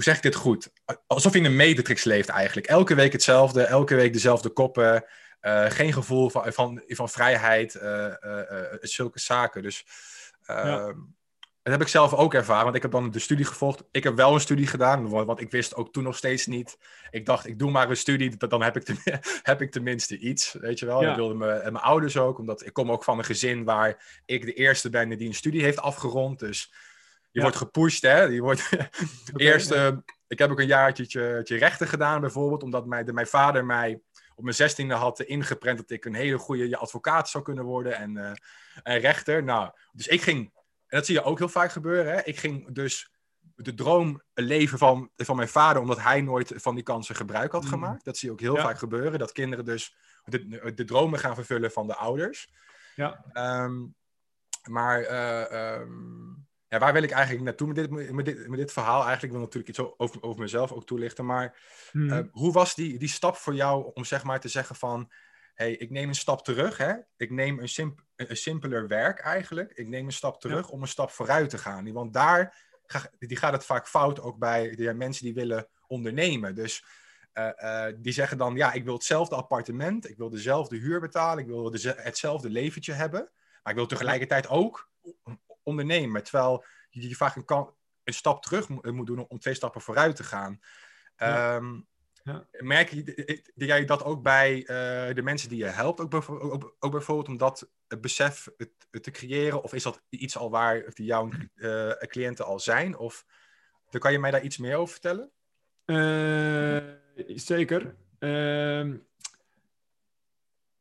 [0.00, 0.72] Hoe zeg ik dit goed?
[1.06, 2.66] Alsof je in een matrix leeft eigenlijk.
[2.66, 5.04] Elke week hetzelfde, elke week dezelfde koppen.
[5.42, 8.14] Uh, geen gevoel van, van, van vrijheid, uh,
[8.80, 9.62] zulke zaken.
[9.62, 9.84] Dus
[10.42, 10.78] ja.
[10.78, 10.98] Ehm,
[11.62, 13.84] dat heb ik zelf ook ervaren, want ik heb dan de studie gevolgd.
[13.90, 16.78] Ik heb wel een studie gedaan, want ik wist ook toen nog steeds niet.
[17.10, 18.98] Ik dacht, ik doe maar een studie, dan heb ik, ten,
[19.42, 21.02] heb ik tenminste iets, weet je wel.
[21.02, 21.10] Ja.
[21.10, 24.20] Ik wilde me, en mijn ouders ook, omdat ik kom ook van een gezin waar
[24.26, 26.38] ik de eerste ben die een studie heeft afgerond.
[26.38, 26.72] Dus
[27.30, 28.22] je wordt gepusht, hè.
[28.22, 28.68] Je wordt
[29.36, 29.70] eerst,
[30.26, 34.00] ik heb ook een jaartje rechten gedaan bijvoorbeeld, omdat mijn, de, mijn vader mij
[34.34, 38.16] op mijn zestiende had ingeprent dat ik een hele goede advocaat zou kunnen worden en,
[38.16, 38.32] uh,
[38.82, 39.44] en rechter.
[39.44, 42.22] Nou, dus ik ging, en dat zie je ook heel vaak gebeuren, hè?
[42.22, 43.10] ik ging dus
[43.54, 47.62] de droom leven van, van mijn vader, omdat hij nooit van die kansen gebruik had
[47.62, 47.68] mm.
[47.68, 48.04] gemaakt.
[48.04, 51.70] Dat zie je ook heel vaak gebeuren, dat kinderen dus de, de dromen gaan vervullen
[51.70, 52.52] van de ouders.
[52.94, 53.24] Ja.
[53.64, 53.94] Um,
[54.68, 58.72] maar uh, um, ja, waar wil ik eigenlijk naartoe met dit, met dit, met dit
[58.72, 59.02] verhaal?
[59.02, 61.26] Eigenlijk wil ik natuurlijk iets over, over mezelf ook toelichten.
[61.26, 61.58] Maar
[61.90, 62.10] hmm.
[62.10, 65.12] uh, hoe was die, die stap voor jou om zeg maar te zeggen van...
[65.54, 66.76] hey, ik neem een stap terug.
[66.76, 66.94] Hè?
[67.16, 69.72] Ik neem een, simp een simpeler werk eigenlijk.
[69.72, 71.92] Ik neem een stap terug om een stap vooruit te gaan.
[71.92, 72.56] Want daar
[72.86, 76.54] ga, die gaat het vaak fout ook bij de mensen die willen ondernemen.
[76.54, 76.84] Dus
[77.34, 80.08] uh, uh, die zeggen dan, ja, ik wil hetzelfde appartement.
[80.08, 81.42] Ik wil dezelfde huur betalen.
[81.44, 83.30] Ik wil de, hetzelfde leventje hebben.
[83.62, 84.90] Maar ik wil tegelijkertijd ook
[85.70, 86.22] ondernemen.
[86.22, 87.68] Terwijl je, je vaak een,
[88.04, 90.60] een stap terug moet doen om twee stappen vooruit te gaan.
[91.16, 91.56] Ja.
[91.56, 91.88] Um,
[92.22, 92.46] ja.
[92.50, 96.76] Merk je jij dat ook bij uh, de mensen die je helpt, ook, bijvoorbeeld, ook,
[96.78, 98.48] ook bijvoorbeeld om dat het besef
[98.90, 99.62] te creëren?
[99.62, 102.96] Of is dat iets al waar die jouw uh, cliënten al zijn?
[102.96, 103.24] Of
[103.90, 105.30] dan kan je mij daar iets meer over vertellen?
[105.86, 106.82] Uh,
[107.26, 107.96] zeker.
[108.18, 108.96] Ehm,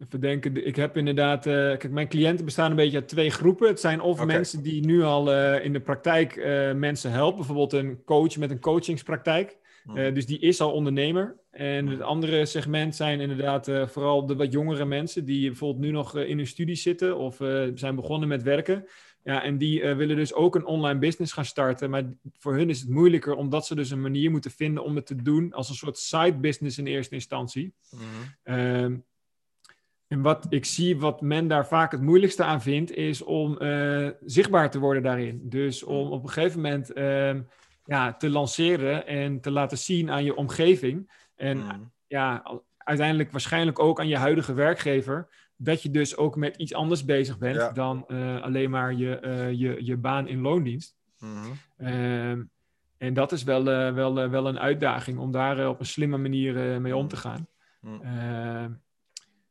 [0.08, 3.68] Even denken, ik heb inderdaad, uh, kijk, mijn cliënten bestaan een beetje uit twee groepen.
[3.68, 7.74] Het zijn of mensen die nu al uh, in de praktijk uh, mensen helpen, bijvoorbeeld
[7.74, 9.58] een coach met een coachingspraktijk.
[9.84, 10.14] Hmm.
[10.14, 11.36] dus die is al ondernemer.
[11.52, 16.18] En het andere segment zijn inderdaad vooral de wat jongere mensen die bijvoorbeeld nu nog
[16.18, 17.36] in hun studie zitten of
[17.74, 18.86] zijn begonnen met werken.
[19.24, 21.90] Ja, en die willen dus ook een online business gaan starten.
[21.90, 22.04] Maar
[22.38, 25.16] voor hun is het moeilijker omdat ze dus een manier moeten vinden om het te
[25.16, 27.74] doen als een soort side business in eerste instantie.
[28.46, 29.04] Mm.
[30.10, 34.10] En wat ik zie, wat men daar vaak het moeilijkste aan vindt, is om uh,
[34.26, 35.42] zichtbaar te worden daarin.
[35.44, 37.36] Dus om op een gegeven moment uh,
[37.86, 41.12] ja, te lanceren en te laten zien aan je omgeving.
[41.36, 41.92] En mm.
[42.08, 45.28] ja, uiteindelijk waarschijnlijk ook aan je huidige werkgever.
[45.56, 47.72] Dat je dus ook met iets anders bezig bent ja.
[47.72, 49.20] dan uh, alleen maar je,
[49.58, 50.98] je, je baan in loondienst.
[51.20, 51.60] Mm.
[52.98, 56.96] en dat is wel, wel, wel een uitdaging om daar op een slimme manier mee
[56.96, 57.48] om te gaan.
[57.82, 58.02] Mm.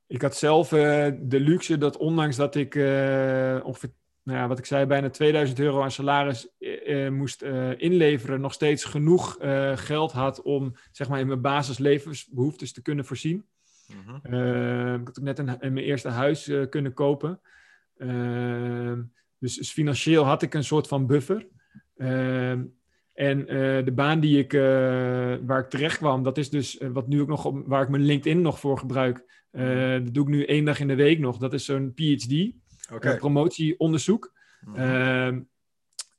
[0.08, 3.90] Ik had zelf uh, de luxe dat ondanks dat ik uh, ongeveer,
[4.22, 7.42] nou ja, wat ik zei, bijna 2000 euro aan salaris uh, moest
[7.76, 9.36] inleveren, nog steeds genoeg
[9.74, 13.44] geld had om zeg maar, in mijn basislevensbehoeftes te kunnen voorzien.
[13.86, 15.00] Mm -hmm.
[15.00, 17.40] ik had ook net een, in mijn eerste huis kunnen kopen.
[17.98, 19.02] Ehm,
[19.38, 21.46] dus, dus, financieel had ik een soort van buffer.
[21.96, 22.64] Ehm,
[23.14, 23.46] En
[23.84, 24.52] de baan die ik,
[25.46, 28.04] waar ik terecht kwam, dat is dus wat nu ook nog op, waar ik mijn
[28.04, 29.26] LinkedIn nog voor gebruik.
[29.50, 31.38] Dat doe ik nu één dag in de week nog.
[31.38, 32.52] Dat is zo'n PhD,
[32.92, 33.16] okay.
[33.16, 34.32] promotieonderzoek.
[34.61, 35.46] Mm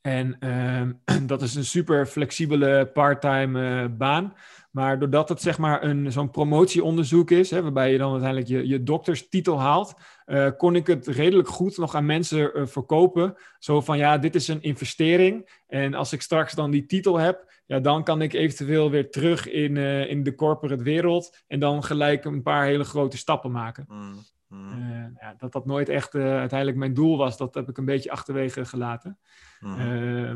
[0.02, 0.92] en ehm,
[1.28, 4.34] dat is een super flexibele parttime uh, baan.
[4.72, 8.68] Maar doordat het zeg maar een, zo'n promotieonderzoek is, hè, waarbij je dan uiteindelijk je,
[8.68, 9.94] je dokterstitel haalt,
[10.26, 13.36] uh, kon ik het redelijk goed nog aan mensen verkopen.
[13.60, 15.62] Zo van ja, dit is een investering.
[15.68, 19.50] En als ik straks dan die titel heb, ja, dan kan ik eventueel weer terug
[19.50, 19.78] in,
[20.08, 21.44] in de corporate wereld.
[21.48, 23.86] En dan gelijk een paar hele grote stappen maken.
[23.88, 24.14] Mm,
[24.48, 25.18] mm.
[25.20, 28.66] ja, dat dat nooit echt uiteindelijk mijn doel was, dat heb ik een beetje achterwege
[28.66, 29.18] gelaten.
[29.60, 30.36] Eh,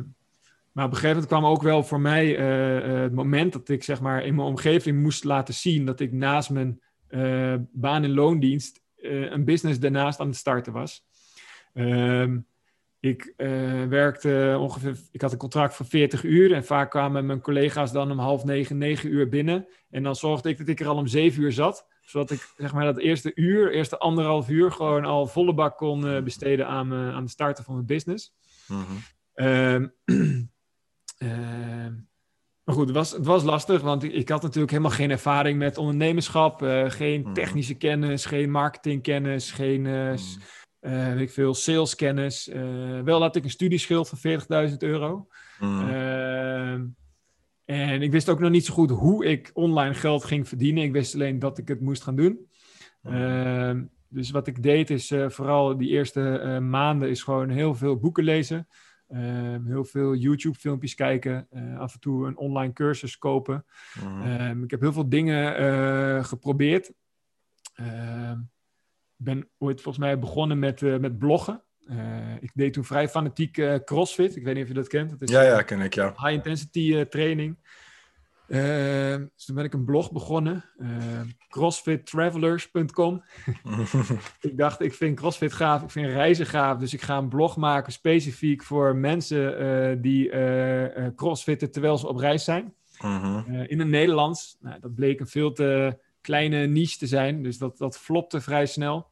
[0.72, 3.70] maar op een gegeven moment kwam ook wel voor mij eh, eh, het moment dat
[3.70, 6.82] ik zeg maar in mijn omgeving moest laten zien dat ik naast mijn
[7.72, 11.06] baan in loondienst een business daarnaast aan het starten was.
[11.74, 12.40] Ehm,
[13.04, 13.34] ik
[13.90, 18.12] werkte ongeveer, ik had een contract van 40 uur en vaak kwamen mijn collega's dan
[18.12, 19.68] om half negen, negen uur binnen.
[19.90, 22.74] En dan zorgde ik dat ik er al om zeven uur zat, zodat ik zeg
[22.74, 27.22] maar dat eerste uur, eerste anderhalf uur gewoon al volle bak kon besteden aan, aan
[27.22, 28.34] het starten van mijn business.
[28.68, 28.82] Mhm.
[29.34, 29.88] Ehm,
[31.18, 31.94] ehm,
[32.64, 35.58] maar goed, het was, het was lastig, want ik, ik, had natuurlijk helemaal geen ervaring
[35.58, 37.34] met ondernemerschap, geen mhm.
[37.34, 39.86] technische kennis, geen marketingkennis, geen
[40.90, 42.50] weet ik veel, saleskennis.
[43.04, 44.18] wel had ik een studieschild van
[44.70, 45.28] 40.000 euro.
[45.60, 46.86] Ehm,
[47.66, 50.84] en ik wist ook nog niet zo goed hoe ik online geld ging verdienen.
[50.84, 52.48] Ik wist alleen dat ik het moest gaan doen.
[54.10, 58.68] dus wat ik deed is vooral die eerste maanden is gewoon heel veel boeken lezen.
[59.66, 63.66] Heel veel YouTube-filmpjes kijken, uh, af en toe een online cursus kopen.
[64.04, 64.22] Mhm.
[64.22, 66.92] Ehm, ik heb heel veel dingen uh, geprobeerd.
[67.74, 68.40] Ehm,
[69.24, 71.64] ben ooit volgens mij begonnen met, uh, met bloggen.
[72.40, 74.36] ik deed toen vrij fanatiek CrossFit.
[74.36, 75.10] Ik weet niet of je dat kent.
[75.10, 76.14] Dat is ja, ja, ken ik, ja.
[76.18, 77.58] High-intensity training.
[78.48, 78.60] Uh,
[79.36, 80.66] dus toen ben ik een blog begonnen,
[81.48, 83.24] crossfittravelers.com.
[84.42, 87.58] ik dacht, ik vind CrossFit gaaf, ik vind reizen gaaf, dus ik ga een blog
[87.58, 90.30] maken specifiek voor mensen die
[91.16, 92.74] crossfitten terwijl ze op reis zijn.
[93.02, 93.64] Mhm.
[93.64, 94.58] in het Nederlands.
[94.60, 98.66] Nou, dat bleek een veel te kleine niche te zijn, dus dat, dat flopte vrij
[98.66, 99.12] snel.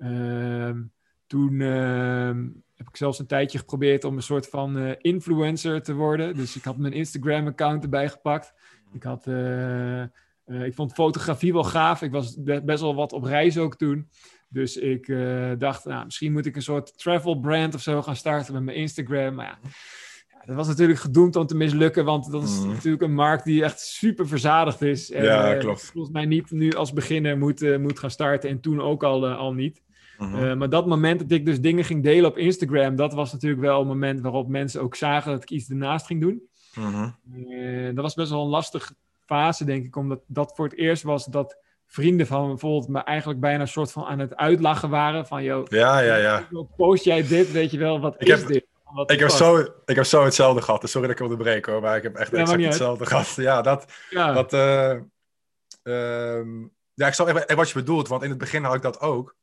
[0.00, 0.82] Ehm,
[1.26, 5.94] toen ehm, heb ik zelfs een tijdje geprobeerd om een soort van uh, influencer te
[5.94, 6.34] worden.
[6.34, 8.52] Dus ik had mijn Instagram-account erbij gepakt.
[8.92, 10.08] Ik, had, uh, uh,
[10.46, 12.02] ik vond fotografie wel gaaf.
[12.02, 14.08] Ik was best wel wat op reis ook toen.
[14.48, 15.06] Dus ik
[15.58, 18.76] dacht, nou, misschien moet ik een soort travel brand of zo gaan starten met mijn
[18.76, 19.34] Instagram.
[19.34, 19.58] Maar
[20.28, 22.68] ja, dat was natuurlijk gedoemd om te mislukken, want dat is mhm.
[22.68, 25.10] natuurlijk een markt die echt super verzadigd is.
[25.10, 25.82] En, ja, klopt.
[25.82, 29.52] volgens mij niet nu als beginner moet, moet gaan starten en toen ook al, al
[29.52, 29.82] niet.
[30.20, 30.44] Mhm.
[30.44, 33.60] Eh, maar dat moment dat ik dus dingen ging delen op Instagram, dat was natuurlijk
[33.60, 36.42] wel een moment waarop mensen ook zagen dat ik iets ernaast ging doen.
[36.74, 37.08] Mhm.
[37.32, 38.94] Eh, dat was best wel een lastige
[39.26, 42.98] fase, denk ik, omdat dat voor het eerst was dat vrienden van me bijvoorbeeld me
[42.98, 45.26] eigenlijk bijna een soort van aan het uitlachen waren.
[45.26, 46.48] Van, joh, ja, ja, ja.
[46.76, 48.66] post jij dit, weet je wel, wat ik is dit?
[49.06, 50.88] ik, heb zo, ik heb zo hetzelfde gehad.
[50.88, 53.34] Sorry dat ik onderbreek hoor, maar ik heb echt exact hetzelfde gehad.
[53.36, 53.92] Ja, dat...
[54.10, 54.32] Ja.
[54.32, 56.40] dat uh,
[56.94, 59.36] ja, ik snap even wat je bedoelt, want in het begin had ik dat ook.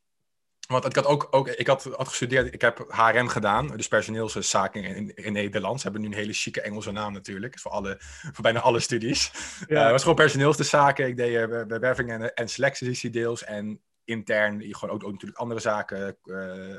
[0.67, 4.84] Want ik had ook, ook ik had, had gestudeerd, ik heb HRM gedaan, dus personeelszaken
[4.84, 5.82] in, in Nederlands.
[5.82, 9.32] Ze hebben nu een hele chique Engelse naam natuurlijk, voor, alle, voor bijna alle studies.
[9.67, 9.75] Ja.
[9.75, 11.08] Uh, het was gewoon personeelszaken.
[11.08, 15.60] Ik deed uh, bewerving en, en selectie deels en intern gewoon ook, ook natuurlijk andere
[15.60, 16.75] zaken, uh,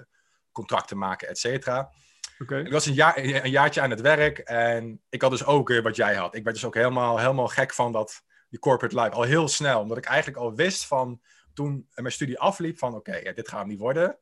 [0.52, 1.92] contracten maken, et cetera.
[2.38, 2.60] Okay.
[2.60, 5.96] Ik was een, jaar, een jaartje aan het werk en ik had dus ook wat
[5.96, 6.34] jij had.
[6.34, 9.80] Ik werd dus ook helemaal, helemaal gek van dat, die corporate life, al heel snel.
[9.80, 11.20] Omdat ik eigenlijk al wist van
[11.58, 14.18] toen mijn studie afliep van oké, ja, dit gaat niet worden.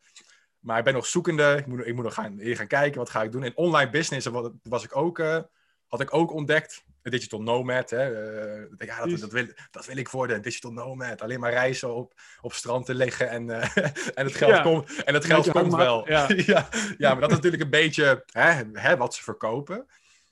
[0.60, 1.56] Maar ik ben nog zoekende.
[1.58, 3.44] Ik moet, ik moet nog gaan, hier gaan kijken, wat ga ik doen.
[3.44, 4.28] In online business
[4.62, 5.38] was ik ook, uh,
[5.86, 6.84] had ik ook ontdekt.
[7.02, 7.90] Een digital nomad.
[7.90, 8.10] Hè.
[8.10, 11.22] Uh, ja, dat, dat, wil, dat wil ik worden, een digital nomad.
[11.22, 13.76] Alleen maar reizen op, op strand te liggen en, uh,
[14.18, 16.08] en het geld, komt, en het geld komt wel.
[16.08, 16.28] Ja.
[16.52, 16.68] ja.
[16.98, 19.86] Ja, maar dat is natuurlijk een beetje hè, hè, wat ze verkopen.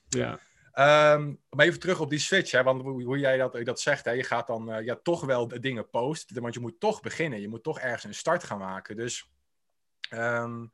[0.09, 0.39] Ja.
[0.79, 4.05] Um, maar even terug op die switch, hè, want hoe, hoe jij dat, dat zegt,
[4.05, 7.41] hè, je gaat dan uh, ja, toch wel dingen posten, want je moet toch beginnen,
[7.41, 8.95] je moet toch ergens een start gaan maken.
[8.95, 9.31] Dus
[10.13, 10.71] um,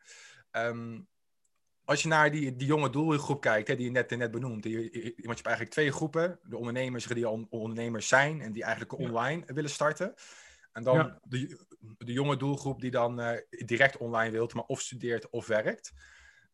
[0.51, 1.07] um,
[1.83, 4.75] als je naar die, die jonge doelgroep kijkt, hè, die je net, net benoemd, die,
[4.81, 8.99] want je hebt eigenlijk twee groepen, de ondernemers die al ondernemers zijn en die eigenlijk
[8.99, 10.13] online willen starten.
[10.71, 11.19] En dan ja.
[11.23, 11.65] de,
[11.97, 15.93] de jonge doelgroep die dan uh, direct online wilt, maar of studeert of werkt.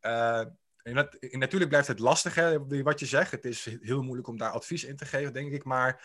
[0.02, 0.46] Uh,
[0.96, 3.32] en, natuurlijk blijft het lastig, hè, wat je zegt.
[3.32, 5.64] Het is heel moeilijk om daar advies in te geven, denk ik.
[5.64, 6.02] Maar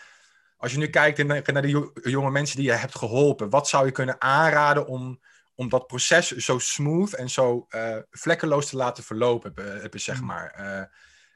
[0.57, 3.91] als je nu kijkt naar de jonge mensen die je hebt geholpen, wat zou je
[3.91, 5.21] kunnen aanraden om,
[5.55, 9.53] om dat proces zo smooth en zo uh, vlekkeloos te laten verlopen,
[9.91, 10.25] zeg mhm.
[10.25, 10.55] maar.
[10.59, 10.83] Uh,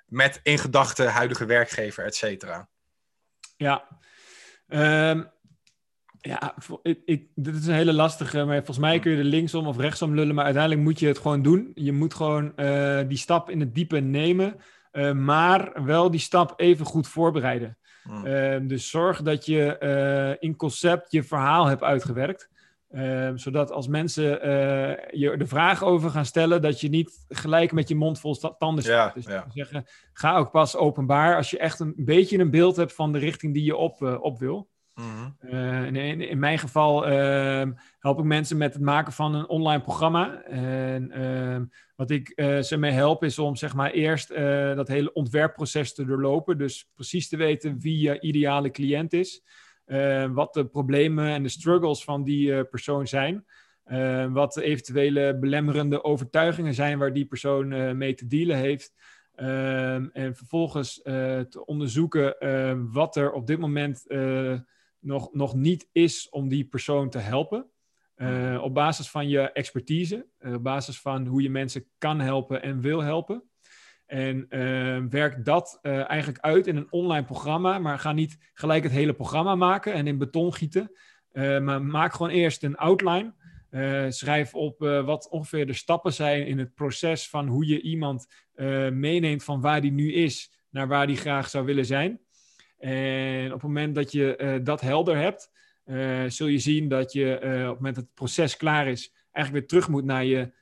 [0.05, 2.69] met in gedachten huidige werkgever, et cetera.
[3.57, 3.87] Ja,
[4.67, 5.23] Ehm,
[6.27, 9.67] ja, ik, ik, dit is een hele lastige, maar volgens mij kun je er linksom
[9.67, 11.71] of rechtsom lullen, maar uiteindelijk moet je het gewoon doen.
[11.73, 14.55] Je moet gewoon uh, die stap in het diepe nemen,
[14.91, 17.77] uh, maar wel die stap even goed voorbereiden.
[18.03, 18.25] Hmm.
[18.25, 22.49] Uh, dus zorg dat je eh, in concept je verhaal hebt uitgewerkt.
[22.89, 24.23] Ehm, zodat als mensen
[25.11, 28.83] je de vraag over gaan stellen, dat je niet gelijk met je mond vol tanden
[28.83, 29.07] staat.
[29.07, 29.45] Ja, dus ja.
[29.53, 33.19] zeggen, ga ook pas openbaar als je echt een beetje een beeld hebt van de
[33.19, 34.69] richting die je op, op wil.
[34.97, 35.95] Mhm.
[35.95, 37.65] in, in, mijn geval uh,
[37.99, 40.41] help ik mensen met het maken van een online programma.
[40.41, 44.87] En ehm, wat ik uh, ze mee help is om zeg maar eerst uh, dat
[44.87, 46.57] hele ontwerpproces te doorlopen.
[46.57, 49.43] Dus precies te weten wie je ideale cliënt is.
[49.85, 53.45] Ehm, wat de problemen en de struggles van die eh, persoon zijn.
[54.31, 58.93] wat de eventuele belemmerende overtuigingen zijn waar die persoon mee te dealen heeft.
[60.13, 61.01] en vervolgens
[61.49, 62.35] te onderzoeken
[62.91, 64.05] wat er op dit moment
[64.99, 67.69] nog, nog niet is om die persoon te helpen.
[68.17, 72.61] Uh, op basis van je expertise, uh, op basis van hoe je mensen kan helpen
[72.61, 73.43] en wil helpen.
[74.05, 78.91] En uh, werk dat eigenlijk uit in een online programma, maar ga niet gelijk het
[78.91, 80.91] hele programma maken en in beton gieten.
[81.33, 83.33] maar maak gewoon eerst een outline.
[84.09, 88.27] schrijf op wat ongeveer de stappen zijn in het proces van hoe je iemand
[88.91, 92.19] meeneemt van waar die nu is naar waar die graag zou willen zijn.
[92.77, 95.51] En op het moment dat je eh, dat helder hebt,
[95.85, 99.13] uh, zul je zien dat je uh, op het moment dat het proces klaar is,
[99.31, 100.55] eigenlijk weer terug moet naar je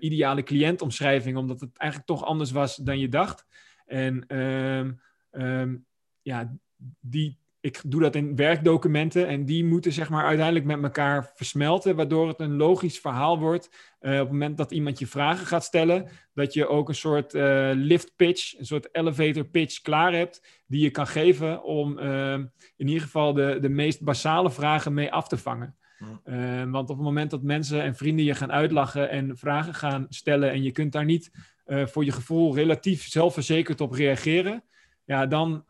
[0.00, 3.46] ideale cliëntomschrijving, omdat het eigenlijk toch anders was dan je dacht.
[3.86, 5.86] En um, um,
[6.22, 6.56] ja,
[7.00, 11.96] die ik doe dat in werkdocumenten en die moeten zeg maar uiteindelijk met elkaar versmelten,
[11.96, 13.70] waardoor het een logisch verhaal wordt.
[14.00, 17.34] Uh, op het moment dat iemand je vragen gaat stellen, dat je ook een soort
[17.34, 22.32] uh, lift pitch, een soort elevator pitch klaar hebt, die je kan geven om uh,
[22.76, 25.74] in ieder geval de, de meest basale vragen mee af te vangen.
[26.70, 30.50] want op het moment dat mensen en vrienden je gaan uitlachen en vragen gaan stellen
[30.50, 31.30] en je kunt daar niet
[31.66, 34.64] voor je gevoel relatief zelfverzekerd op reageren,
[35.04, 35.64] ja, dan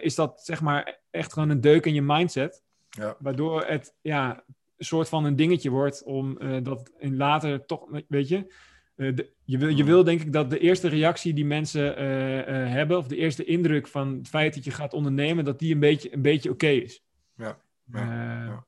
[0.00, 2.62] is dat zeg maar echt gewoon een deuk in je mindset.
[2.90, 3.16] Ja.
[3.18, 4.44] Waardoor het ja,
[4.76, 8.54] een soort van een dingetje wordt om uh, dat in later toch, weet je.
[8.96, 12.72] Uh, de, je, wil, je wil denk ik dat de eerste reactie die mensen uh,
[12.72, 15.80] hebben, of de eerste indruk van het feit dat je gaat ondernemen, dat die een
[15.80, 17.04] beetje, een beetje oké is.
[17.36, 17.58] Ja.
[17.84, 18.66] ja, ja.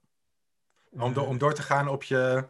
[0.90, 2.48] Om, do, om door te gaan op je,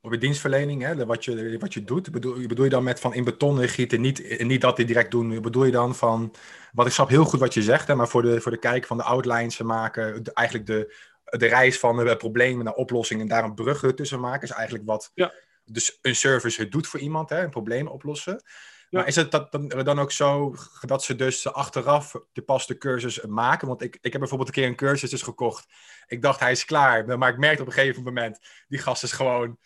[0.00, 3.14] op je dienstverlening, hè, wat, je, wat je doet, bedoel, bedoel je dan met van
[3.14, 6.34] in beton gieten, niet, niet dat die direct doen, bedoel je dan van,
[6.72, 8.86] wat ik snap heel goed wat je zegt, hè, maar voor de, voor de kijk
[8.86, 13.44] van de outlines maken, eigenlijk de, de reis van de problemen naar oplossingen en daar
[13.44, 15.32] een brug tussen maken, is eigenlijk wat ja.
[15.64, 18.42] dus een service het doet voor iemand, hè, een probleem oplossen.
[18.90, 23.20] Maar is het dat, dan, dan ook zo dat ze dus achteraf de paste cursus
[23.20, 23.68] maken?
[23.68, 25.66] Want ik, ik heb bijvoorbeeld een keer een cursus dus gekocht.
[26.06, 27.18] Ik dacht, hij is klaar.
[27.18, 29.58] Maar ik merkte op een gegeven moment, die gast is gewoon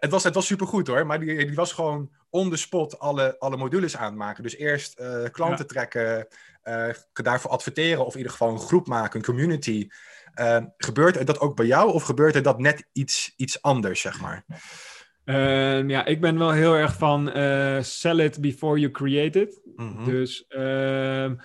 [0.00, 3.38] het was, het was supergoed hoor, maar die, die was gewoon on the spot alle,
[3.38, 4.42] alle modules aan het maken.
[4.42, 6.26] Dus eerst uh, klanten trekken,
[6.64, 9.88] uh, daarvoor adverteren of in ieder geval een groep maken, een community.
[10.40, 14.20] Uh, gebeurt dat ook bij jou of gebeurt er dat net iets, iets anders, zeg
[14.20, 14.44] maar?
[15.24, 17.30] Ehm, ja, ik ben wel heel erg van
[17.82, 19.60] sell it before you create it.
[19.76, 20.04] Mhm.
[20.04, 21.40] Dus um,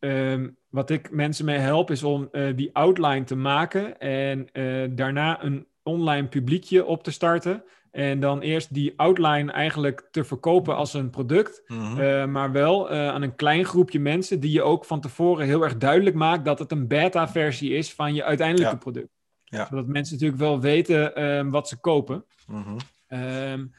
[0.00, 4.48] um, wat ik mensen mee help is om die outline te maken en
[4.96, 7.64] daarna een online publiekje op te starten.
[7.94, 11.62] En dan eerst die outline eigenlijk te verkopen als een product.
[11.66, 12.00] Mhm.
[12.00, 15.62] Eh, maar wel uh, aan een klein groepje mensen die je ook van tevoren heel
[15.62, 19.08] erg duidelijk maakt dat het een beta-versie is van je uiteindelijke product.
[19.44, 19.66] Ja.
[19.66, 22.24] Zodat mensen natuurlijk wel weten uh, wat ze kopen.
[22.46, 23.72] Mm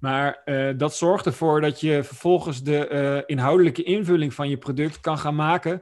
[0.00, 5.18] maar uh, dat zorgt ervoor dat je vervolgens de inhoudelijke invulling van je product kan
[5.18, 5.80] gaan maken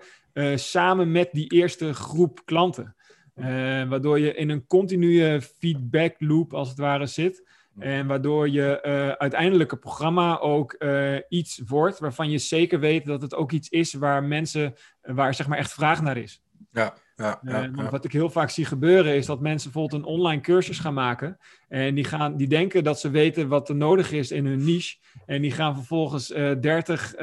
[0.55, 2.97] samen met die eerste groep klanten.
[3.39, 7.47] Uh, waardoor je in een continue feedback loop als het ware zit.
[7.79, 13.23] En waardoor je uh, uiteindelijke programma ook uh, iets wordt waarvan je zeker weet dat
[13.23, 16.43] het ook iets is waar mensen, waar zeg maar echt vraag naar is.
[16.71, 16.95] Ja.
[17.19, 20.79] Ja, ja, Wat ik heel vaak zie gebeuren is dat mensen bijvoorbeeld een online cursus
[20.79, 21.39] gaan maken.
[21.69, 24.97] En die, gaan, die denken dat ze weten wat er nodig is in hun niche.
[25.27, 27.15] En die gaan vervolgens uh, 30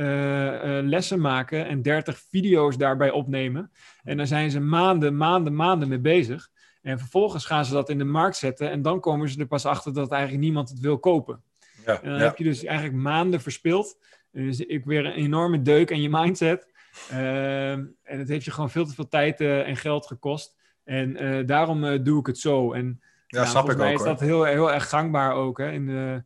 [0.83, 3.71] lessen maken en 30 video's daarbij opnemen.
[4.03, 6.49] En daar zijn ze maanden, maanden, maanden mee bezig.
[6.81, 8.71] En vervolgens gaan ze dat in de markt zetten.
[8.71, 11.43] En dan komen ze er pas achter dat eigenlijk niemand het wil kopen.
[11.85, 13.97] Ja, en dan heb je dus eigenlijk maanden verspild.
[14.31, 16.73] Dus ik weer een enorme deuk in je mindset.
[17.09, 20.55] Ehm, en het heeft je gewoon veel te veel tijd uh, en geld gekost.
[20.83, 22.73] En uh, daarom uh, doe ik het zo.
[22.73, 23.93] En ja, snap ik ook.
[23.93, 26.23] is dat heel, heel erg gangbaar ook hè, in, de,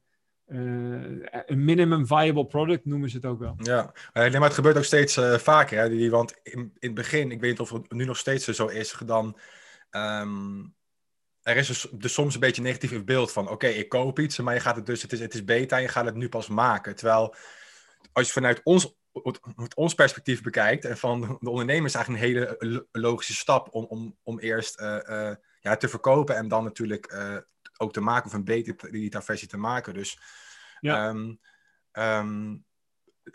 [1.45, 3.53] een minimum viable product noemen ze het ook wel.
[3.57, 5.79] Ja, maar het gebeurt ook steeds vaker.
[5.79, 5.89] Hè?
[5.89, 8.65] Die, want in, in het begin, ik weet niet of het nu nog steeds zo
[8.65, 9.39] is, dan
[9.89, 10.61] ehm,
[11.41, 14.39] er is dus, dus, soms een beetje een negatief beeld van: oké, ik koop iets,
[14.39, 16.29] maar je gaat het dus, het is, het is beta en je gaat het nu
[16.29, 16.95] pas maken.
[16.95, 17.35] Terwijl
[18.13, 18.95] als je vanuit ons,
[19.75, 24.17] ons perspectief bekijkt en van de ondernemer is eigenlijk een hele logische stap om, om,
[24.23, 27.37] om eerst uh, ja, te verkopen en dan natuurlijk uh,
[27.77, 29.93] ook te maken of een beta-versie te maken.
[29.93, 30.19] Dus
[30.79, 31.07] ja.
[31.09, 31.39] Um,
[31.91, 32.65] um,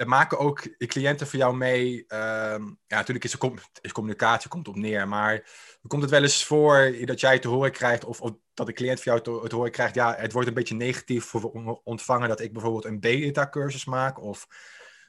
[0.05, 1.99] maken ook de cliënten voor jou mee.
[1.99, 5.49] Um, ja, natuurlijk is, er, is communicatie komt op neer, maar
[5.87, 9.01] komt het wel eens voor dat jij te horen krijgt of, of dat de cliënt
[9.01, 12.41] voor jou te, te, horen krijgt, ja, het wordt een beetje negatief voor ontvangen dat
[12.41, 14.20] ik bijvoorbeeld een beta-cursus maak?
[14.20, 14.47] Of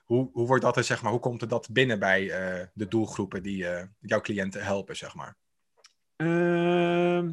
[0.06, 2.88] hoe, hoe wordt dat er, zeg maar, hoe komt er dat binnen bij uh, de
[2.88, 5.38] doelgroepen die uh, jouw cliënten helpen, zeg maar?
[6.18, 7.30] Uh,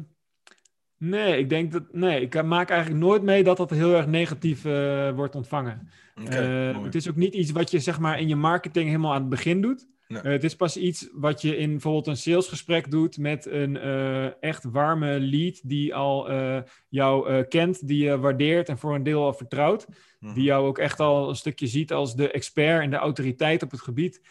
[0.97, 4.65] nee, ik denk dat, nee, ik maak eigenlijk nooit mee dat dat heel erg negatief
[4.65, 5.89] uh, wordt ontvangen.
[6.21, 9.21] Okay, het is ook niet iets wat je, zeg maar, in je marketing helemaal aan
[9.21, 9.87] het begin doet.
[10.07, 10.21] Nee.
[10.23, 14.43] Uh, het is pas iets wat je in bijvoorbeeld een salesgesprek doet met een uh,
[14.43, 19.23] echt warme lead die al uh, jou kent, die je waardeert en voor een deel
[19.23, 19.87] al vertrouwt.
[20.19, 20.33] Mm.
[20.33, 23.71] Die jou ook echt al een stukje ziet als de expert en de autoriteit op
[23.71, 24.21] het gebied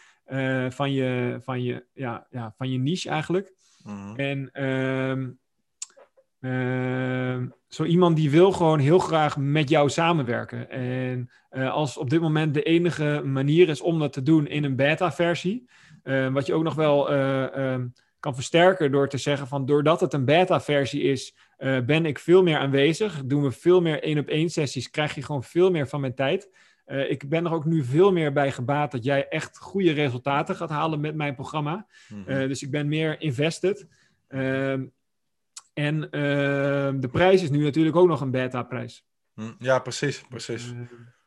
[0.69, 3.53] van, je, van, je, ja, ja, van je niche eigenlijk.
[3.83, 4.15] Mm.
[4.15, 5.29] En ehm,
[6.43, 10.69] ehm, zo iemand die wil gewoon heel graag met jou samenwerken.
[10.69, 14.63] En uh, als op dit moment de enige manier is om dat te doen in
[14.63, 15.69] een beta-versie,
[16.03, 17.75] uh, wat je ook nog wel uh,
[18.19, 21.35] kan versterken door te zeggen van doordat het een beta-versie is,
[21.85, 25.71] ben ik veel meer aanwezig, doen we veel meer één-op-één sessies, krijg je gewoon veel
[25.71, 26.49] meer van mijn tijd.
[26.85, 30.69] ik ben er ook nu veel meer bij gebaat dat jij echt goede resultaten gaat
[30.69, 31.87] halen met mijn programma.
[32.09, 32.47] Mm -hmm.
[32.47, 33.87] dus ik ben meer invested.
[34.27, 34.83] Ehm,
[35.73, 39.05] en ehm, de prijs is nu natuurlijk ook nog een beta-prijs.
[39.33, 40.71] Hm, ja, precies, precies.
[40.71, 40.79] Uh,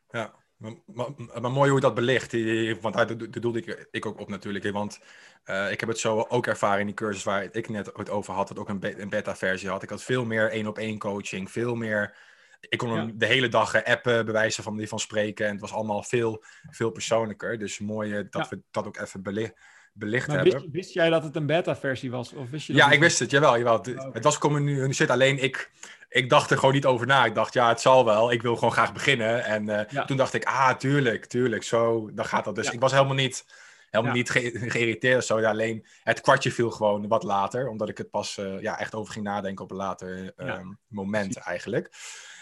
[0.08, 0.34] ja.
[0.56, 2.32] Maar, maar, maar, mooi hoe dat belicht,
[2.80, 4.70] want daar bedoelde ik, ik ook op natuurlijk.
[4.70, 5.00] Want
[5.44, 8.34] uh, ik heb het zo ook ervaren in die cursus waar ik net het over
[8.34, 9.82] had, dat ook een, be een beta-versie had.
[9.82, 12.16] Ik had veel meer één-op-één coaching, veel meer...
[12.60, 13.10] Ik kon ja.
[13.14, 15.46] de hele dag appen, bewijzen van die van spreken.
[15.46, 17.58] En het was allemaal veel, veel persoonlijker.
[17.58, 18.56] Dus mooi uh, dat ja.
[18.56, 19.54] we dat ook even belicht
[19.98, 20.60] belicht maar hebben.
[20.60, 22.32] Wist, wist, jij dat het een beta-versie was?
[22.32, 23.56] Of wist je ja, ik wist het, jawel.
[23.56, 23.74] jawel.
[23.74, 24.10] Oh, okay.
[24.12, 25.70] Het was gecommuniceerd, alleen ik,
[26.08, 27.24] ik dacht er gewoon niet over na.
[27.24, 28.32] Ik dacht, ja, het zal wel.
[28.32, 29.44] Ik wil gewoon graag beginnen.
[29.44, 30.04] En uh, ja.
[30.04, 31.62] toen dacht ik, ah, tuurlijk, tuurlijk.
[31.62, 32.54] Zo, dan gaat dat.
[32.54, 32.72] Dus ja.
[32.72, 33.46] ik was helemaal niet,
[33.90, 35.42] helemaal niet ge geïrriteerd of zo.
[35.42, 37.68] Alleen het kwartje viel gewoon wat later.
[37.68, 41.36] Omdat ik het pas uh, ja, echt over ging nadenken op een later um, moment
[41.36, 41.90] eigenlijk.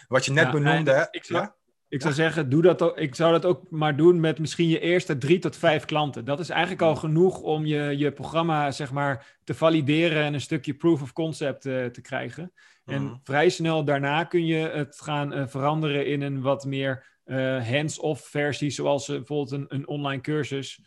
[0.08, 1.08] Wat je net benoemde...
[1.10, 1.48] ik zou,
[1.94, 5.18] ik zou zeggen, doe dat ik zou dat ook maar doen met misschien je eerste
[5.18, 6.24] drie tot vijf klanten.
[6.24, 10.40] Dat is eigenlijk al genoeg om je, je programma zeg maar, te valideren en een
[10.40, 12.52] stukje proof of concept uh, te krijgen.
[12.84, 13.20] En mm.
[13.22, 18.28] vrij snel daarna kun je het gaan uh, veranderen in een wat meer uh, hands-off
[18.28, 20.80] versie, zoals bijvoorbeeld een, een, online cursus.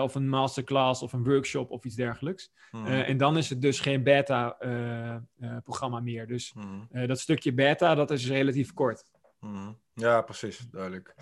[0.00, 2.52] of een masterclass of een workshop of iets dergelijks.
[2.70, 2.86] Mm.
[2.86, 6.26] en dan is het dus geen beta-programma meer.
[6.26, 6.88] Dus mm.
[7.06, 9.04] dat stukje beta, dat is relatief kort.
[9.40, 9.80] Mm.
[9.94, 11.14] Ja, precies, duidelijk.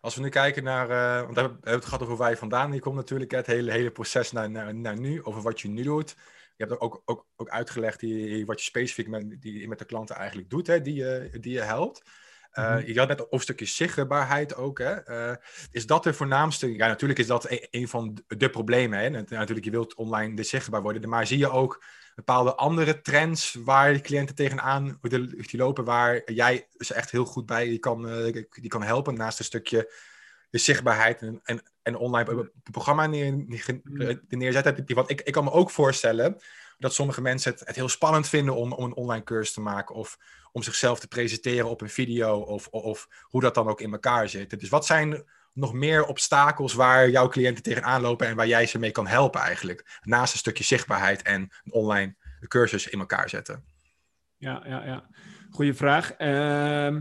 [0.00, 2.72] Als we nu kijken naar, uh, want we hebben het gehad over waar je vandaan
[2.72, 5.82] hier komt natuurlijk, het hele, hele proces naar, naar, naar nu, over wat je nu
[5.82, 6.16] doet.
[6.56, 10.16] Je hebt ook, ook, ook uitgelegd die, wat je specifiek met, die, met de klanten
[10.16, 12.02] eigenlijk doet, hè, die, je, die je helpt.
[12.54, 12.86] Uh, mm-hmm.
[12.86, 14.78] Je had net een stukje zichtbaarheid ook.
[14.78, 15.08] Hè?
[15.08, 15.36] Uh,
[15.70, 16.74] is dat de voornaamste?
[16.74, 18.98] Ja, natuurlijk is dat een, een van de problemen.
[18.98, 19.10] Hè?
[19.10, 21.08] Natuurlijk, je wilt online de zichtbaar worden.
[21.08, 21.84] Maar zie je ook
[22.14, 27.46] bepaalde andere trends waar je cliënten tegenaan die lopen, waar jij ze echt heel goed
[27.46, 29.92] bij die kan, uh, die kan helpen naast een stukje
[30.50, 33.80] de zichtbaarheid en, en, en online programma neer, neer,
[34.28, 34.94] neerzetten.
[34.94, 36.40] Want ik, ik kan me ook voorstellen
[36.82, 40.18] dat sommige mensen het, heel spannend vinden om, om een online cursus te maken of
[40.52, 44.28] om zichzelf te presenteren op een video of, of, hoe dat dan ook in elkaar
[44.28, 44.60] zit.
[44.60, 48.78] Dus wat zijn nog meer obstakels waar jouw cliënten tegenaan lopen en waar jij ze
[48.78, 50.00] mee kan helpen eigenlijk?
[50.02, 52.14] Naast een stukje zichtbaarheid en een online
[52.48, 53.64] cursus in elkaar zetten.
[54.36, 55.06] Ja, ja, ja.
[55.50, 56.18] Goeie vraag.
[56.18, 56.96] Uh,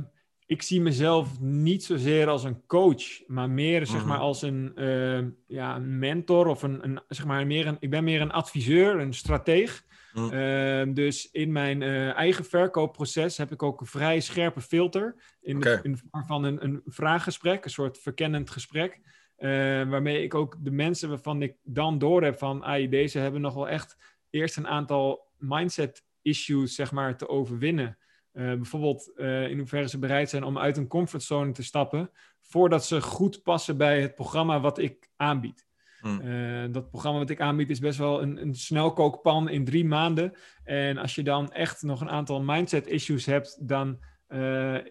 [0.52, 4.26] ik zie mezelf niet zozeer als een coach, maar meer zeg maar mhm.
[4.26, 8.04] als een, uh, ja, een mentor of een, een, zeg maar meer een, ik ben
[8.04, 9.86] meer een adviseur, een strateeg.
[10.14, 10.34] Mm.
[10.34, 15.16] Uh, dus in mijn uh, eigen verkoopproces heb ik ook een vrij scherpe filter.
[15.42, 15.76] In, okay.
[15.76, 19.00] de, in de vorm van een, een vraaggesprek, een soort verkennend gesprek.
[19.38, 19.50] Uh,
[19.90, 22.64] waarmee ik ook de mensen waarvan ik dan door heb van...
[22.64, 23.98] Ah, deze hebben nog wel echt
[24.30, 27.98] eerst een aantal mindset issues zeg maar, te overwinnen.
[28.32, 29.12] Bijvoorbeeld
[29.50, 32.12] in hoeverre ze bereid zijn om uit een comfortzone te stappen...
[32.42, 35.66] voordat ze goed passen bij het programma wat ik aanbied.
[36.02, 36.22] Mm.
[36.22, 40.34] Uh, dat programma wat ik aanbied is best wel een, een snelkookpan in drie maanden.
[40.64, 44.00] En als je dan echt nog een aantal mindset issues hebt, dan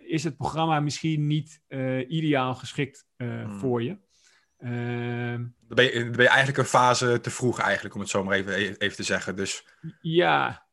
[0.07, 1.63] is het programma misschien niet
[2.09, 3.59] ideaal geschikt Hmm.
[3.59, 3.99] voor je.
[4.59, 8.11] Ehm, Dan ben, je, dan ben je eigenlijk een fase te vroeg, eigenlijk, om het
[8.11, 9.37] zo maar even, even te zeggen.
[9.37, 9.67] Dus
[10.01, 10.67] ja,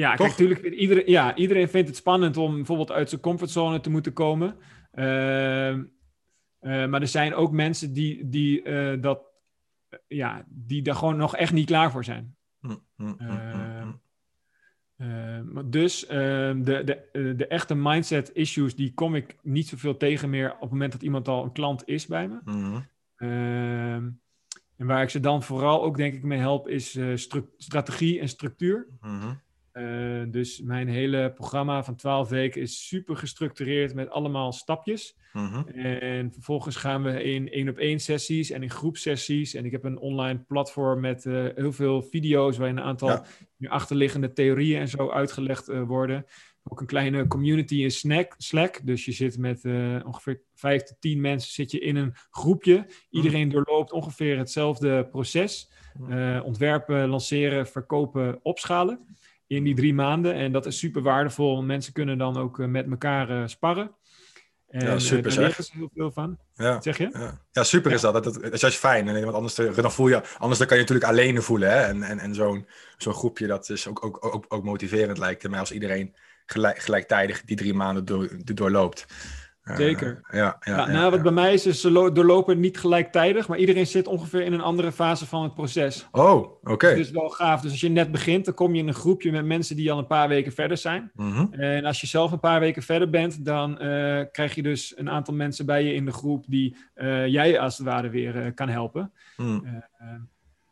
[0.00, 0.26] ja Toch?
[0.26, 4.12] kijk, natuurlijk, iedereen, ja, iedereen vindt het spannend om bijvoorbeeld uit zijn comfortzone te moeten
[4.12, 4.56] komen.
[4.92, 5.84] Ehm,
[6.58, 9.20] eh, maar er zijn ook mensen die, die, eh, dat,
[10.06, 12.36] ja, die daar gewoon nog echt niet klaar voor zijn.
[12.96, 13.92] hm.
[14.96, 19.66] Eh, maar dus ehm, de, de, eh, de echte mindset issues, die kom ik niet
[19.66, 22.40] zoveel tegen meer op het moment dat iemand al een klant is bij me.
[23.16, 24.10] Ehm,
[24.76, 27.16] en waar ik ze dan vooral ook denk ik mee help, is eh,
[27.56, 28.86] strategie en structuur.
[29.00, 29.34] Mhm.
[29.78, 35.16] Eh, dus mijn hele programma van 12 weken is super gestructureerd met allemaal stapjes.
[35.32, 35.68] Mhm.
[35.68, 39.54] En vervolgens gaan we in één op één sessies en in groepsessies.
[39.54, 43.08] En ik heb een online platform met eh, heel veel video's waarin een aantal
[43.56, 43.68] Ja.
[43.68, 46.24] achterliggende theorieën en zo uitgelegd eh, worden.
[46.64, 48.80] Ook een kleine community in Snack, Slack.
[48.86, 49.64] Dus je zit met
[50.04, 52.86] ongeveer vijf tot tien mensen zit je in een groepje.
[53.10, 55.70] Iedereen doorloopt ongeveer hetzelfde proces.
[56.08, 59.16] Eh, ontwerpen, lanceren, verkopen, opschalen.
[59.48, 60.34] In die drie maanden.
[60.34, 61.54] En dat is super waardevol.
[61.54, 63.90] want Mensen kunnen dan ook eh, met elkaar eh, sparren.
[64.68, 65.64] En, Ja, eh, super, daar zeg.
[65.64, 66.38] ze heel veel van.
[66.54, 66.80] Ja.
[66.80, 67.08] Zeg je?
[67.12, 67.40] Ja.
[67.50, 68.12] ja, super is dat.
[68.12, 69.08] Dat, dat, dat is fijn.
[69.08, 71.70] En, Want anders, dan voel je, anders dan kan je natuurlijk alleen voelen.
[71.70, 71.80] Hè?
[71.80, 75.60] En, en, en zo'n zo'n groepje, dat is ook, ook, ook, ook motiverend lijkt mij
[75.60, 76.14] als iedereen
[76.46, 79.06] gelijk, gelijktijdig die drie maanden door, doorloopt.
[79.68, 80.20] Eh, Zeker.
[80.30, 81.10] ja, ja, nou, ja.
[81.10, 84.52] wat bij mij is, is ze lo- doorlopen niet gelijktijdig, maar iedereen zit ongeveer in
[84.52, 86.08] een andere fase van het proces.
[86.10, 86.94] Oh, oké.
[86.94, 87.60] Dus wel gaaf.
[87.60, 89.98] Dus als je net begint, dan kom je in een groepje met mensen die al
[89.98, 91.10] een paar weken verder zijn.
[91.14, 91.52] Mhm.
[91.52, 95.10] En als je zelf een paar weken verder bent, dan eh, krijg je dus een
[95.10, 98.68] aantal mensen bij je in de groep die eh, jij als het ware weer kan
[98.68, 99.12] helpen.
[99.36, 99.58] Hm.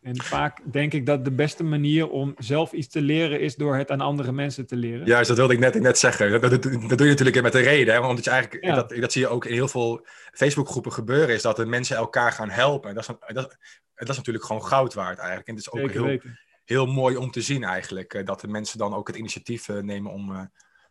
[0.06, 3.76] En vaak denk ik dat de beste manier om zelf iets te leren is door
[3.76, 5.06] het aan andere mensen te leren.
[5.06, 6.30] Juist, dat wilde ik net, net zeggen.
[6.30, 7.94] Dat, dat, dat doe je natuurlijk met de reden.
[7.94, 8.00] Hè?
[8.00, 8.74] Omdat je eigenlijk, Ja.
[8.74, 12.32] dat, dat zie je ook in heel veel Facebookgroepen gebeuren, is dat de mensen elkaar
[12.32, 12.88] gaan helpen.
[12.88, 13.56] En dat is, dat,
[13.94, 15.48] dat is natuurlijk gewoon goud waard eigenlijk.
[15.48, 16.38] En het is ook Zeker heel, weten.
[16.64, 18.14] heel mooi om te zien eigenlijk.
[18.14, 20.40] eh, Dat de mensen dan ook het initiatief eh, nemen om, eh,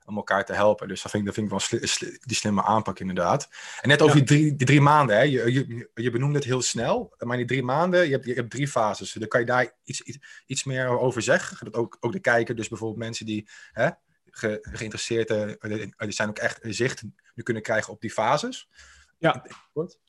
[0.06, 0.88] om elkaar te helpen.
[0.88, 3.50] Dus dat vind ik, dat vind ik wel sli- sli- die slimme aanpak inderdaad.
[3.82, 4.24] En net over Ja.
[4.24, 5.16] die, drie, die drie maanden.
[5.16, 5.22] Hè?
[5.22, 7.14] Je, je, je benoemde het heel snel.
[7.18, 9.14] Maar in die drie maanden, je hebt, je hebt drie fases.
[9.14, 11.66] Dan kan je daar iets, iets, iets meer over zeggen.
[11.66, 13.90] Dat ook, ook de kijker, dus bijvoorbeeld mensen die hè,
[14.30, 17.04] ge, geïnteresseerd eh, die zijn ook echt zicht
[17.36, 18.70] nu kunnen krijgen op die fases.
[19.18, 19.46] Ja.
[19.74, 20.00] Kort.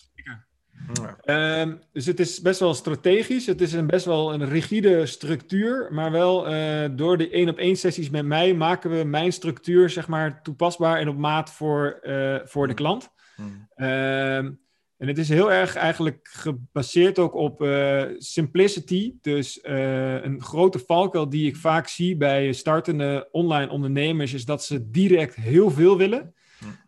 [0.92, 1.16] Ja.
[1.24, 3.46] Ehm, dus het is best wel strategisch.
[3.46, 5.88] Het is een best wel een rigide structuur.
[5.90, 9.90] Maar wel eh, door de één op één sessies met mij maken we mijn structuur
[9.90, 13.08] zeg maar toepasbaar en op maat voor, eh, voor de klant.
[13.36, 13.42] Hm.
[13.74, 14.52] Ehm,
[14.96, 19.14] en het is heel erg eigenlijk gebaseerd ook op eh, simplicity.
[19.20, 24.90] Dus een grote valkuil die ik vaak zie bij startende online ondernemers is dat ze
[24.90, 26.34] direct heel veel willen.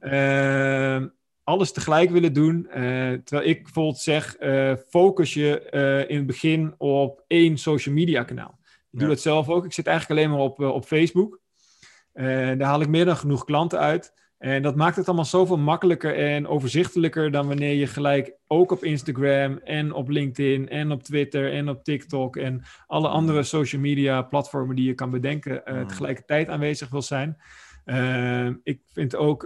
[0.01, 1.07] Ehm,
[1.49, 2.67] alles tegelijk willen doen.
[2.71, 2.83] Eh,
[3.25, 8.23] terwijl ik bijvoorbeeld zeg, eh, focus je eh, in het begin op één social media
[8.23, 8.59] kanaal.
[8.63, 9.07] Ik doe Ja.
[9.09, 9.65] dat zelf ook.
[9.65, 11.41] Ik zit eigenlijk alleen maar op, op Facebook.
[12.13, 14.13] Daar haal ik meer dan genoeg klanten uit.
[14.39, 18.85] En dat maakt het allemaal zoveel makkelijker en overzichtelijker dan wanneer je gelijk ook op
[18.85, 24.23] Instagram en op LinkedIn en op Twitter en op TikTok en alle andere social media
[24.23, 25.87] platformen die je kan bedenken eh, Mm.
[25.87, 27.37] tegelijkertijd aanwezig wil zijn.
[28.63, 29.43] Ik vind ook,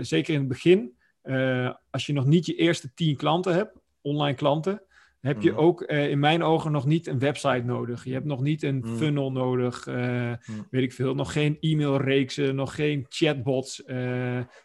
[0.00, 4.36] zeker in het begin, eh, als je nog niet je eerste tien klanten hebt, online
[4.36, 4.82] klanten,
[5.20, 5.56] heb je Mm.
[5.56, 8.04] ook eh, in mijn ogen nog niet een website nodig.
[8.04, 8.96] Je hebt nog niet een Mm.
[8.96, 10.66] funnel nodig, eh, Mm.
[10.70, 11.14] weet ik veel.
[11.14, 13.82] Nog geen e-mailreeksen, nog geen chatbots,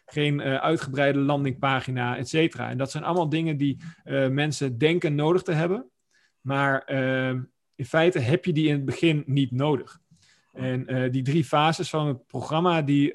[0.06, 2.70] geen uitgebreide landingpagina, et cetera.
[2.70, 3.76] En dat zijn allemaal dingen die
[4.30, 5.90] mensen denken nodig te hebben.
[6.40, 6.90] Maar
[7.74, 9.98] in feite heb je die in het begin niet nodig.
[10.52, 13.12] En die drie fases van het programma, die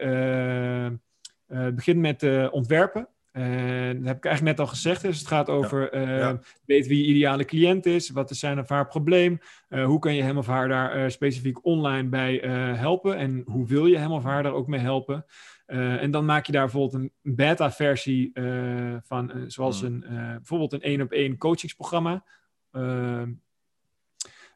[1.73, 3.07] begint met ontwerpen.
[3.33, 5.01] En dat heb ik eigenlijk net al gezegd.
[5.01, 6.39] Dus het gaat over eh, Ja.
[6.65, 10.15] weet wie je ideale cliënt is, wat is zijn of haar probleem, eh, hoe kan
[10.15, 13.97] je hem of haar daar eh, specifiek online bij eh, helpen en hoe wil je
[13.97, 15.25] hem of haar daar ook mee helpen.
[15.65, 19.87] Eh, en dan maak je daar bijvoorbeeld een beta-versie eh, van, eh, zoals Mm.
[19.87, 22.23] een, eh, bijvoorbeeld een één-op-één coachingsprogramma.
[22.71, 23.31] Ehm,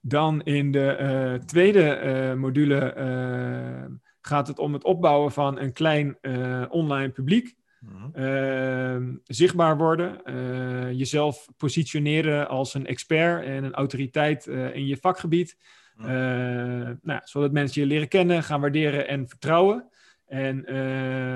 [0.02, 3.86] dan in de eh, tweede eh, module eh,
[4.22, 7.56] gaat het om het opbouwen van een klein eh, online publiek.
[7.80, 8.10] Mhm.
[8.14, 14.98] Ehm, zichtbaar worden, eh, jezelf positioneren als een expert en een autoriteit eh, in je
[14.98, 15.58] vakgebied.
[15.96, 16.10] Mhm.
[16.10, 19.90] Eh, nou, zodat mensen je leren kennen, gaan waarderen en vertrouwen.
[20.26, 20.60] En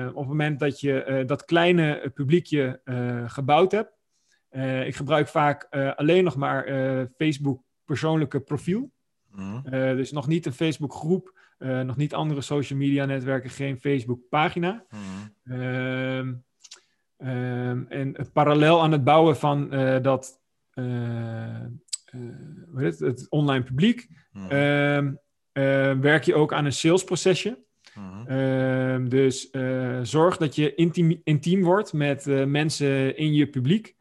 [0.08, 2.80] op het moment dat je dat kleine publiekje
[3.26, 3.92] gebouwd hebt,
[4.86, 5.64] ik gebruik vaak
[5.96, 6.66] alleen nog maar
[7.16, 8.90] Facebook persoonlijke profiel.
[9.30, 9.96] Mhm.
[9.96, 14.84] Dus nog niet een Facebook groep nog niet andere social media netwerken, geen Facebook pagina.
[15.44, 16.32] Ehm,
[17.16, 19.68] ehm, en parallel aan het bouwen van
[20.02, 20.40] dat
[22.70, 24.50] hoe heet het, het online publiek, Mhm.
[24.50, 25.12] ehm,
[25.52, 27.58] eh, werk je ook aan een salesprocesje.
[28.26, 33.96] Ehm, dus eh, zorg dat je intiem, intiem wordt met eh, mensen in je publiek.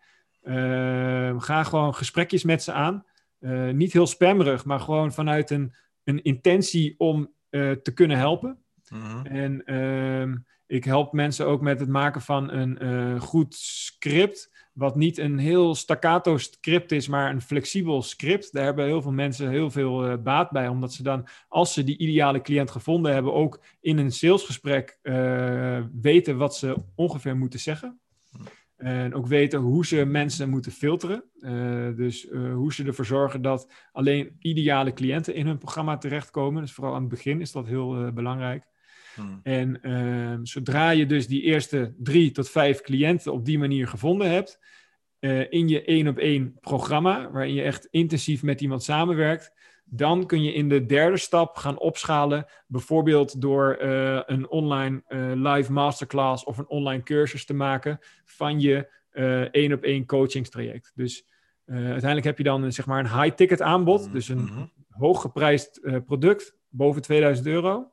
[1.38, 3.06] Ga gewoon gesprekjes met ze aan.
[3.40, 8.58] Eh, niet heel spammerig, maar gewoon vanuit een, een intentie om eh, te kunnen helpen.
[8.90, 9.26] Mhm.
[9.26, 10.38] En ehm,
[10.68, 14.52] ik help mensen ook met het maken van een eh, goed script.
[14.74, 18.54] Wat niet een heel staccato script is, maar een flexibel script.
[18.54, 20.68] Daar hebben heel veel mensen heel veel eh, baat bij.
[20.68, 25.00] Omdat ze dan, als ze die ideale cliënt gevonden hebben, ook in een salesgesprek
[26.02, 28.00] weten wat ze ongeveer moeten zeggen.
[28.82, 31.24] En ook weten hoe ze mensen moeten filteren.
[31.40, 36.62] Eh, dus eh, hoe ze ervoor zorgen dat alleen ideale cliënten in hun programma terechtkomen.
[36.62, 38.66] Dus vooral aan het begin is dat heel eh, belangrijk.
[39.16, 39.28] Mhm.
[39.44, 44.30] En ehm, zodra je dus die eerste drie tot vijf cliënten op die manier gevonden
[44.30, 44.60] hebt,
[45.50, 49.54] in je één op één programma, waarin je echt intensief met iemand samenwerkt,
[49.94, 55.32] dan kun je in de derde stap gaan opschalen, bijvoorbeeld door eh, een online eh,
[55.34, 60.92] live masterclass of een online cursus te maken van je eh, één op één coachingstraject.
[60.96, 61.30] Dus
[61.66, 64.66] uiteindelijk heb je dan een, zeg maar een high-ticket aanbod, dus een Mhm.
[64.90, 67.92] hooggeprijsd product boven 2000 euro.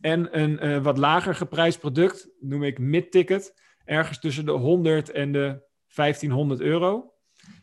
[0.00, 3.54] En een wat lager geprijsd product, noem ik mid-ticket,
[3.84, 7.12] ergens tussen de 100 en de 1500 euro.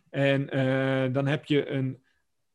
[0.09, 0.45] En
[1.13, 2.03] dan heb je een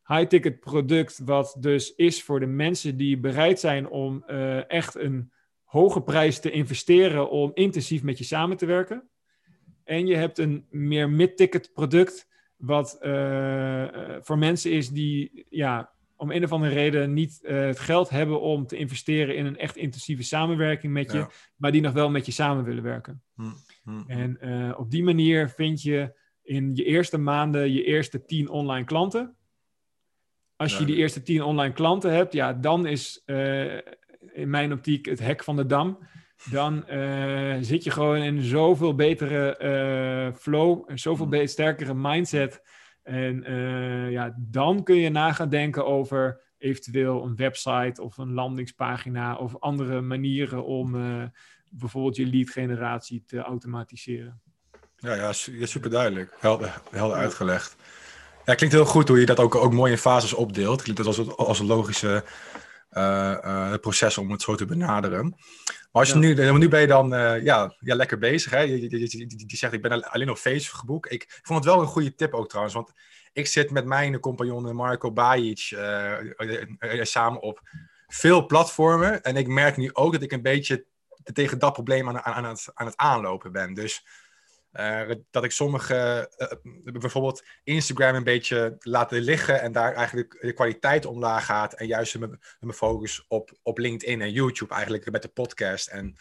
[0.06, 5.32] high-ticket product, wat dus is voor de mensen die bereid zijn om eh, echt een
[5.64, 9.08] hoge prijs te investeren om intensief met je samen te werken.
[9.84, 15.92] En je hebt een meer mid-ticket product, wat eh, eh, voor mensen is die ja,
[16.16, 19.76] om een of andere reden niet het geld hebben om te investeren in een echt
[19.76, 21.30] intensieve samenwerking met je, Ja.
[21.56, 23.22] maar die nog wel met je samen willen werken.
[23.34, 24.02] Mhm.
[24.06, 28.84] En eh, op die manier vind je in je eerste maanden je eerste 10 online
[28.84, 29.36] klanten.
[30.64, 33.74] Als je die eerste 10 online klanten hebt, ja, dan is eh,
[34.32, 35.98] in mijn optiek het hek van de dam.
[36.50, 42.62] Dan eh, zit je gewoon in zoveel betere eh, flow, een zoveel be- sterkere mindset.
[43.02, 43.42] En
[44.10, 49.58] ja, dan kun je na gaan denken over eventueel een website of een landingspagina of
[49.58, 50.92] andere manieren om
[51.70, 54.40] bijvoorbeeld je lead generatie te automatiseren.
[54.96, 56.34] Ja, ja, super duidelijk.
[56.38, 57.76] Helder, helder uitgelegd.
[58.44, 60.82] Ja, klinkt heel goed hoe je dat ook, ook mooi in fases opdeelt.
[60.82, 62.24] Klinkt als, een- als een logische
[62.90, 65.28] eh, eh, proces om het zo te benaderen.
[65.66, 66.20] Maar als je Ja.
[66.20, 68.50] nu, eh, nu ben je dan ja, ja, lekker bezig.
[68.50, 68.58] Hè?
[68.60, 68.98] Je,
[69.46, 71.12] je, zegt, ik ben al- alleen op Facebook geboekt.
[71.12, 72.74] Ik, ik vond het wel een goede tip ook trouwens.
[72.74, 72.92] Want
[73.32, 75.58] ik zit met mijn compagnon Marco Bajic
[77.02, 77.60] samen op
[78.06, 79.22] veel platformen.
[79.22, 80.84] En ik merk nu ook dat ik een beetje
[81.32, 83.74] tegen dat probleem aan, aan, aan, het, aan het aanlopen ben.
[83.74, 84.06] Dus
[85.30, 86.48] dat ik sommige, eh,
[86.82, 92.18] bijvoorbeeld Instagram een beetje laten liggen en daar eigenlijk de kwaliteit omlaag gaat en juist
[92.18, 95.88] mijn, mijn focus op, op LinkedIn en YouTube eigenlijk met de podcast.
[95.88, 96.16] En,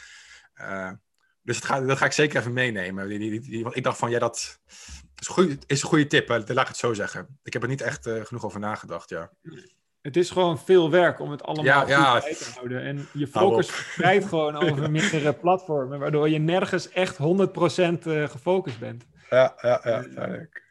[0.53, 0.91] eh,
[1.41, 3.07] dus dat ga, dat ga ik zeker even meenemen.
[3.07, 4.59] Die, die, want ik dacht van, ja, dat
[5.15, 6.37] is, is een goede tip, hè.
[6.37, 7.39] laat ik het zo zeggen.
[7.43, 9.31] Ik heb er niet echt eh, genoeg over nagedacht, ja.
[10.03, 12.19] Het is gewoon veel werk om het allemaal Ja, goed ja.
[12.19, 12.81] bij te houden.
[12.81, 18.79] En je focus verspreidt gewoon over meerdere platformen, waardoor je nergens echt 100% eh, gefocust
[18.79, 19.05] bent.
[19.29, 20.61] Ja, ja, ja, duidelijk.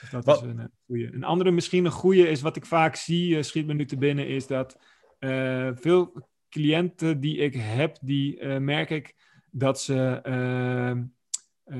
[0.00, 1.12] Dus dat Wat- is een eh, goeie.
[1.14, 3.96] Een andere, misschien een goede, is wat ik vaak zie, eh, schiet me nu te
[3.96, 4.78] binnen, is dat
[5.18, 9.14] eh, veel cliënten die ik heb, die eh, merk ik
[9.50, 10.92] dat ze eh,
[11.70, 11.76] eh,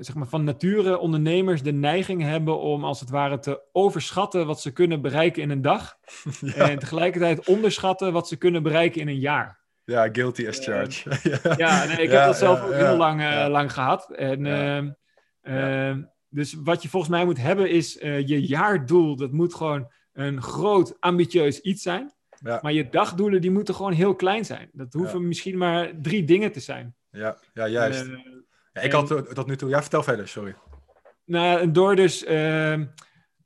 [0.00, 4.60] zeg maar van nature ondernemers de neiging hebben om als het ware te overschatten wat
[4.60, 5.96] ze kunnen bereiken in een dag.
[6.40, 9.60] ja, En tegelijkertijd onderschatten wat ze kunnen bereiken in een jaar.
[9.84, 11.22] ja, guilty as charged.
[11.42, 11.54] ja.
[11.56, 14.10] Ja, nee, ik Ja, heb dat zelf ook heel lang, eh, lang gehad.
[14.10, 14.90] En, ehm,
[15.40, 19.16] ehm, dus wat je volgens mij moet hebben is eh, je jaardoel.
[19.16, 22.14] Dat moet gewoon een groot, ambitieus iets zijn.
[22.42, 22.58] Ja.
[22.62, 24.68] Maar je dagdoelen die moeten gewoon heel klein zijn.
[24.72, 26.94] Dat hoeven misschien maar drie dingen te zijn.
[27.10, 28.10] Ja, ja, juist.
[28.76, 29.68] Ja, ik had tot, tot nu toe...
[29.68, 30.54] Ja, vertel verder, sorry.
[31.24, 32.84] Nou, door dus ehm,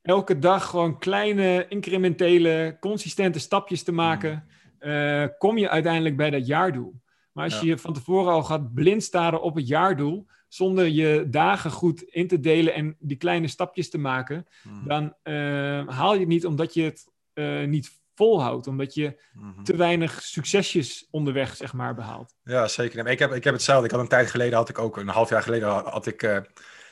[0.02, 4.44] elke dag gewoon kleine, incrementele, consistente stapjes te maken,
[4.78, 7.00] eh, kom je uiteindelijk bij dat jaardoel.
[7.32, 7.66] Maar als Ja.
[7.66, 12.28] je van tevoren al gaat blind staren op het jaardoel, zonder je dagen goed in
[12.28, 14.86] te delen en die kleine stapjes te maken, Mhm.
[14.88, 19.62] dan eh, haal je het niet omdat je het eh, niet volhoudt, omdat je Mhm.
[19.62, 22.34] te weinig succesjes onderweg, zeg maar, behaalt.
[22.42, 23.06] Ja, zeker.
[23.06, 23.84] Ik heb, ik heb hetzelfde.
[23.84, 26.38] Ik had een tijd geleden, had ik ook, een half jaar geleden, had ik eh,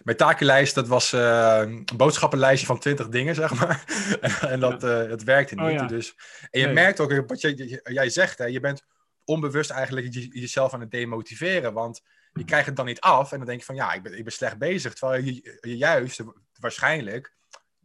[0.03, 3.85] mijn takenlijst, dat was uh, een boodschappenlijstje van 20 dingen, zeg maar.
[4.53, 5.05] en dat, ja.
[5.05, 5.89] dat werkte oh, niet.
[5.89, 6.15] Dus,
[6.51, 6.75] en je nee.
[6.75, 8.83] merkt ook, wat je, jij zegt, hè, je bent
[9.25, 11.73] onbewust eigenlijk jezelf aan het demotiveren.
[11.73, 12.01] Want
[12.33, 14.25] je krijgt het dan niet af en dan denk je van, ja, ik ben, ik
[14.25, 14.95] ben slecht bezig.
[14.95, 16.23] Terwijl je, je juist,
[16.61, 17.37] waarschijnlijk,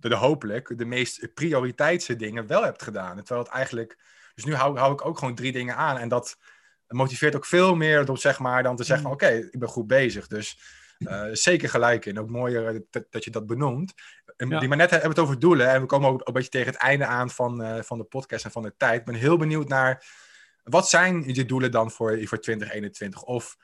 [0.09, 3.15] de, hopelijk, de meest prioriteitse dingen wel hebt gedaan.
[3.15, 3.97] Terwijl het eigenlijk...
[4.35, 6.37] Dus nu hou, hou ik ook gewoon drie dingen aan en dat
[6.87, 10.27] motiveert ook veel meer door, zeg maar, dan te zeggen: oké, ik ben goed bezig.
[10.27, 10.59] Dus
[10.99, 12.19] uh, zeker gelijk in.
[12.19, 13.93] Ook mooier dat, dat je dat benoemt.
[14.37, 15.69] En Die maar net hebben het over doelen.
[15.69, 18.45] En we komen ook een beetje tegen het einde aan van, uh, van de podcast
[18.45, 18.99] en van de tijd.
[18.99, 20.05] Ik ben heel benieuwd naar
[20.63, 23.23] wat zijn je doelen dan voor, voor 2021?
[23.23, 23.57] Of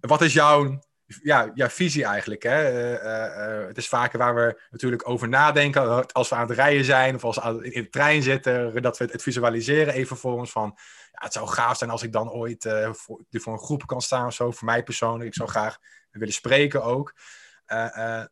[0.00, 2.42] wat is jouw ja, ja, visie eigenlijk.
[2.42, 2.72] Hè?
[2.72, 6.84] Uh, uh, het is vaker waar we natuurlijk over nadenken als we aan het rijden
[6.84, 10.50] zijn of als we in de trein zitten, dat we het, visualiseren even voor ons
[10.50, 10.72] van,
[11.12, 14.02] ja, het zou gaaf zijn als ik dan ooit uh, voor, voor, een groep kan
[14.02, 15.28] staan of zo, voor mij persoonlijk.
[15.28, 15.78] Ik zou graag
[16.10, 17.14] willen spreken ook.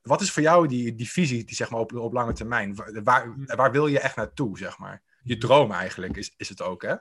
[0.02, 2.78] wat is voor jou die, die visie die, zeg maar, op, op lange termijn?
[3.04, 5.02] Waar, waar wil je echt naartoe, zeg maar?
[5.22, 6.94] Je droom eigenlijk is, is het ook, hè?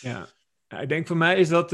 [0.00, 0.28] Ja.
[0.68, 1.70] ja ik denk voor mij is dat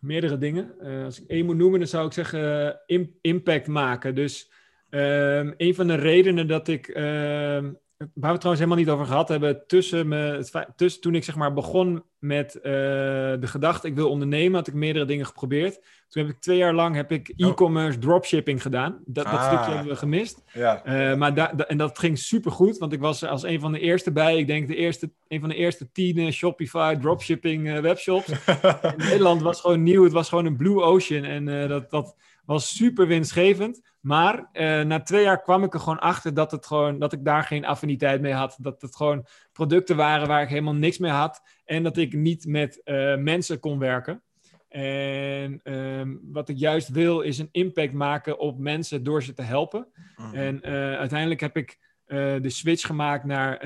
[0.00, 0.74] meerdere dingen.
[0.82, 4.14] Uh, als ik één moet noemen, dan zou ik zeggen uh, impact maken.
[4.14, 4.50] Dus
[4.90, 7.64] um, een van de redenen dat ik, uh,
[7.98, 11.36] waar we het trouwens helemaal niet over gehad hebben, tussen, me, tussen toen ik zeg
[11.36, 15.74] maar begon met uh, de gedachte ik wil ondernemen, had ik meerdere dingen geprobeerd.
[16.08, 17.48] Toen heb ik twee jaar lang heb ik oh.
[17.48, 19.02] e-commerce dropshipping gedaan.
[19.04, 19.46] Dat, dat ah.
[19.46, 20.42] stukje hebben we gemist.
[20.52, 21.10] Ja.
[21.10, 23.72] Uh, maar da, da, en dat ging super goed, want ik was als een van
[23.72, 24.38] de eerste bij.
[24.38, 28.28] Ik denk de eerste, een van de eerste tien Shopify dropshipping uh, webshops.
[28.82, 30.04] in Nederland was gewoon nieuw.
[30.04, 32.16] Het was gewoon een blue ocean en dat, dat
[32.48, 33.80] was super winstgevend.
[34.00, 34.48] Maar
[34.84, 37.64] na twee jaar kwam ik er gewoon achter dat, het gewoon, dat ik daar geen
[37.64, 38.56] affiniteit mee had.
[38.60, 41.42] Dat het gewoon producten waren waar ik helemaal niks mee had.
[41.64, 42.80] En dat ik niet met
[43.18, 44.22] mensen kon werken.
[44.68, 49.42] En ehm, wat ik juist wil is een impact maken op mensen door ze te
[49.42, 49.88] helpen.
[50.16, 50.34] Mhm.
[50.34, 53.60] En uh, uiteindelijk heb ik de switch gemaakt naar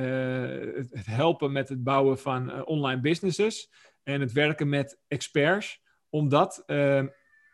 [0.75, 3.71] het helpen met het bouwen van online businesses
[4.03, 5.83] en het werken met experts.
[6.09, 7.07] Omdat ehm,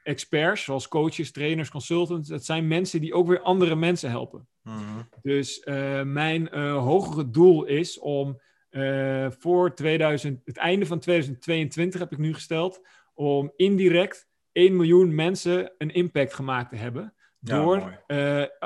[0.08, 4.48] experts, zoals coaches, trainers, consultants, dat zijn mensen die ook weer andere mensen helpen.
[4.62, 5.02] Mhm.
[5.22, 5.62] Dus
[6.04, 8.40] mijn hogere doel is om
[9.38, 12.80] voor 2000, het einde van 2022 heb ik nu gesteld
[13.14, 17.14] om indirect 1 miljoen mensen een impact gemaakt te hebben.
[17.38, 18.04] Door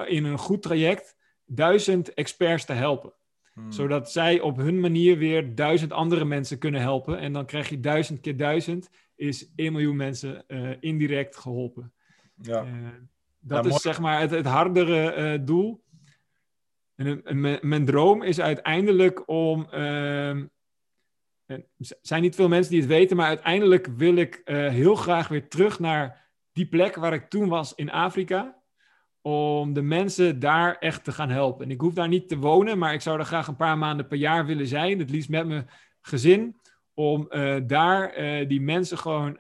[0.07, 3.13] in een goed traject duizend experts te helpen.
[3.55, 3.73] Hmm.
[3.73, 7.19] Zodat zij op hun manier weer duizend andere mensen kunnen helpen.
[7.19, 11.93] En dan krijg je duizend keer duizend, is 1 miljoen mensen uh, indirect geholpen.
[12.43, 12.65] Ja.
[12.65, 12.89] Uh,
[13.41, 15.83] dat is zeg maar het, het hardere doel.
[16.95, 20.47] En mijn droom is uiteindelijk om ehm,
[21.47, 21.65] er
[22.01, 25.79] zijn niet veel mensen die het weten, maar uiteindelijk wil ik heel graag weer terug
[25.79, 28.62] naar die plek waar ik toen was in Afrika.
[29.23, 31.65] Om de mensen daar echt te gaan helpen.
[31.65, 34.07] En ik hoef daar niet te wonen, maar ik zou er graag een paar maanden
[34.07, 34.99] per jaar willen zijn.
[34.99, 35.69] Het liefst met mijn
[36.01, 36.57] gezin.
[36.95, 39.37] Om uh, daar uh, die mensen gewoon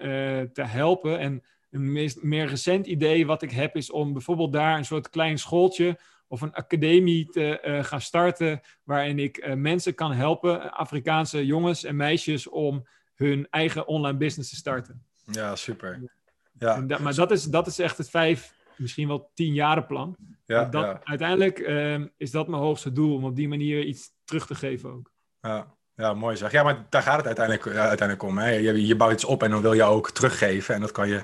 [0.52, 1.18] te helpen.
[1.18, 5.10] En een meest, meer recent idee wat ik heb is om bijvoorbeeld daar een soort
[5.10, 11.84] klein schooltje of een academie te gaan starten waarin ik mensen kan helpen, Afrikaanse jongens
[11.84, 15.02] en meisjes, om hun eigen online business te starten.
[15.24, 16.12] Ja, super.
[16.58, 16.80] Ja.
[16.80, 20.16] Dat, maar dat is, dat is echt het vijf, misschien wel tien jaren plan.
[20.44, 21.00] Ja, dat, ja.
[21.04, 24.90] Uiteindelijk uh, is dat mijn hoogste doel, om op die manier iets terug te geven
[24.90, 25.10] ook.
[25.40, 25.80] Ja.
[25.94, 26.52] Ja, mooi zeg.
[26.52, 28.38] Ja, maar daar gaat het uiteindelijk, uiteindelijk om.
[28.38, 28.50] Hè?
[28.50, 30.74] Je, je bouwt iets op en dan wil je ook teruggeven.
[30.74, 31.22] En dat kan je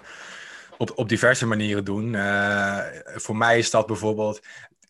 [0.79, 2.13] op, op diverse manieren doen.
[2.13, 4.41] Uh, voor mij is dat bijvoorbeeld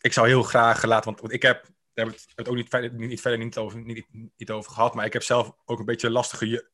[0.01, 2.69] ik zou heel graag laten, want, want ik heb, daar hebben we het ook niet
[2.69, 4.05] verder niet, verder niet, over, niet,
[4.37, 6.69] niet over gehad, maar ik heb zelf ook een beetje een lastige je,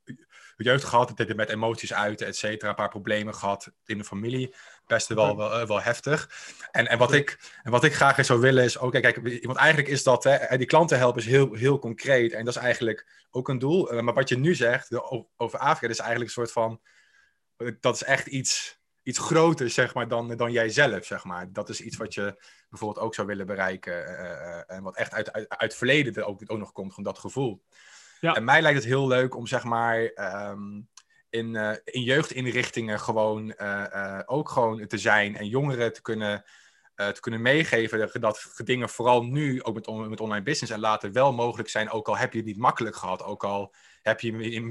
[0.56, 4.54] jeugd gehad, met emoties uiten, et cetera, een paar problemen gehad in de familie,
[4.88, 6.30] best wel, wel, wel heftig.
[6.72, 9.90] En, en, wat ik, en wat ik graag zou willen is, okay, kijk, want eigenlijk
[9.90, 13.50] is dat, hè, die klanten helpen is heel, heel concreet en dat is eigenlijk ook
[13.50, 13.92] een doel.
[13.92, 16.82] Eh, maar wat je nu zegt over Afrika, dat is eigenlijk een soort van,
[17.80, 21.52] dat is echt iets iets groter, zeg maar, dan, dan jijzelf, zeg maar.
[21.52, 23.94] Dat is iets wat je bijvoorbeeld ook zou willen bereiken.
[23.94, 27.20] Uh, en wat echt uit, uit, uit het verleden ook, ook nog komt, van dat
[27.20, 27.64] gevoel.
[28.20, 28.34] Ja.
[28.34, 30.12] En mij lijkt het heel leuk om, zeg maar,
[30.52, 30.90] um,
[31.36, 36.44] in, uh, in jeugdinrichtingen gewoon uh, ook gewoon te zijn en jongeren te kunnen,
[36.96, 41.12] te kunnen meegeven dat dingen vooral nu, ook met, on met online business en later
[41.12, 44.62] wel mogelijk zijn, ook al heb je het niet makkelijk gehad, ook al heb je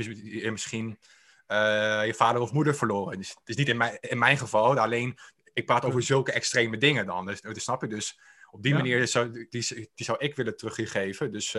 [0.50, 0.98] misschien
[1.46, 3.18] je vader of moeder verloren.
[3.18, 5.18] Dus het is niet in mijn, in mijn geval, alleen
[5.52, 7.26] ik praat over zulke extreme dingen dan.
[7.26, 7.88] Dus, dat snap je.
[7.88, 8.78] Dus op die ja.
[8.78, 11.32] manier zou, die, die zou ik willen teruggeven.
[11.32, 11.56] Dus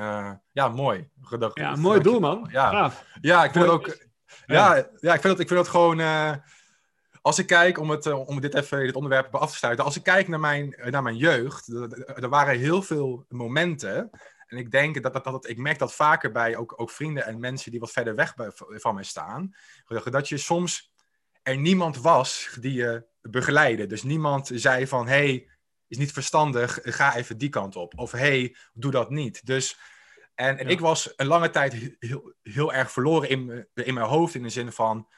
[0.00, 1.08] uh, uh, ja, mooi.
[1.22, 2.48] Gedacht, ja, mooi doel man.
[2.50, 3.98] Ja, ja ik vind het ook.
[4.46, 6.00] Ja, ja, ik vind dat, ik vind dat gewoon
[7.22, 9.84] als ik kijk, om, het, om dit even dit onderwerp af te sluiten.
[9.84, 11.68] Als ik kijk naar mijn, naar mijn jeugd,
[12.06, 14.10] er waren heel veel momenten.
[14.46, 17.40] En ik denk dat, dat, dat, ik merk dat vaker bij ook, ook vrienden en
[17.40, 19.54] mensen die wat verder weg van mij staan.
[20.04, 20.92] Dat je soms
[21.42, 23.86] er niemand was die je begeleidde.
[23.86, 25.48] Dus niemand zei van, hey,
[25.88, 27.98] is niet verstandig, ga even die kant op.
[27.98, 29.46] Of hey, doe dat niet.
[29.46, 29.78] Dus,
[30.40, 34.34] en, en ik was een lange tijd heel, heel erg verloren in, in mijn hoofd.
[34.34, 35.08] In de zin van,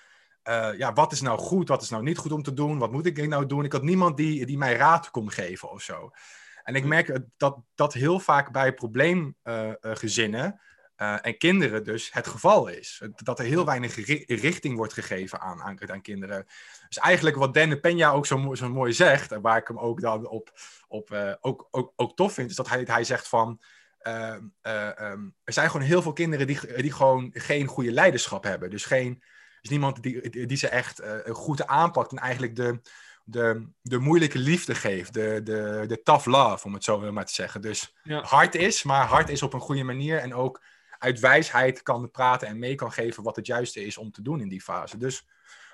[0.49, 2.79] uh, ja, wat is nou goed, wat is nou niet goed om te doen?
[2.79, 3.65] Wat moet ik nou doen?
[3.65, 6.11] Ik had niemand die, die mij raad kon geven of zo.
[6.65, 10.61] En ik merk dat dat heel vaak bij probleemgezinnen
[10.97, 13.03] uh, en kinderen dus het geval is.
[13.15, 13.95] Dat er heel weinig
[14.27, 16.47] richting wordt gegeven aan, aan, aan kinderen.
[16.89, 20.01] Dus eigenlijk wat Denne Peña ook zo, zo mooi zegt, en waar ik hem ook
[20.01, 20.53] dan op,
[20.89, 23.61] op ook, ook, ook tof vind, is dat hij, hij zegt van.
[24.03, 24.35] Uh,
[25.11, 28.71] um, er zijn gewoon heel veel kinderen die, die gewoon geen goede leiderschap hebben.
[28.71, 29.23] Dus, geen,
[29.61, 32.81] dus niemand die, die ze echt goed aanpakt en eigenlijk de,
[33.25, 35.15] de, de moeilijke liefde geeft.
[35.15, 37.61] De, de, de tough love, om het zo maar te zeggen.
[37.61, 40.19] Dus hard is, maar hard is op een goede manier.
[40.19, 40.63] En ook
[40.99, 44.41] uit wijsheid kan praten en mee kan geven wat het juiste is om te doen
[44.41, 44.97] in die fase.
[44.97, 45.27] Dus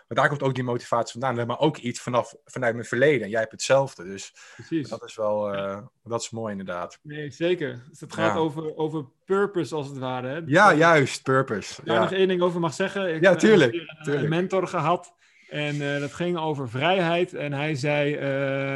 [0.09, 1.47] maar daar komt ook die motivatie vandaan.
[1.47, 3.23] Maar ook iets vanaf, vanuit mijn verleden.
[3.23, 4.05] En jij hebt hetzelfde.
[4.05, 4.89] Dus Precies.
[4.89, 6.99] dat is wel uh, dat is mooi inderdaad.
[7.03, 7.85] Nee, zeker.
[7.89, 10.29] Dus het gaat over, over purpose als het ware.
[10.29, 10.41] Hè?
[10.47, 11.23] Ja, juist.
[11.23, 11.85] Purpose.
[11.85, 12.03] Daar ja.
[12.03, 13.15] nog één ding over mag zeggen.
[13.15, 13.73] Ik ja, tuurlijk.
[13.75, 15.15] heb een, mentor gehad.
[15.49, 17.35] En uh, dat ging over vrijheid.
[17.35, 18.17] En hij zei...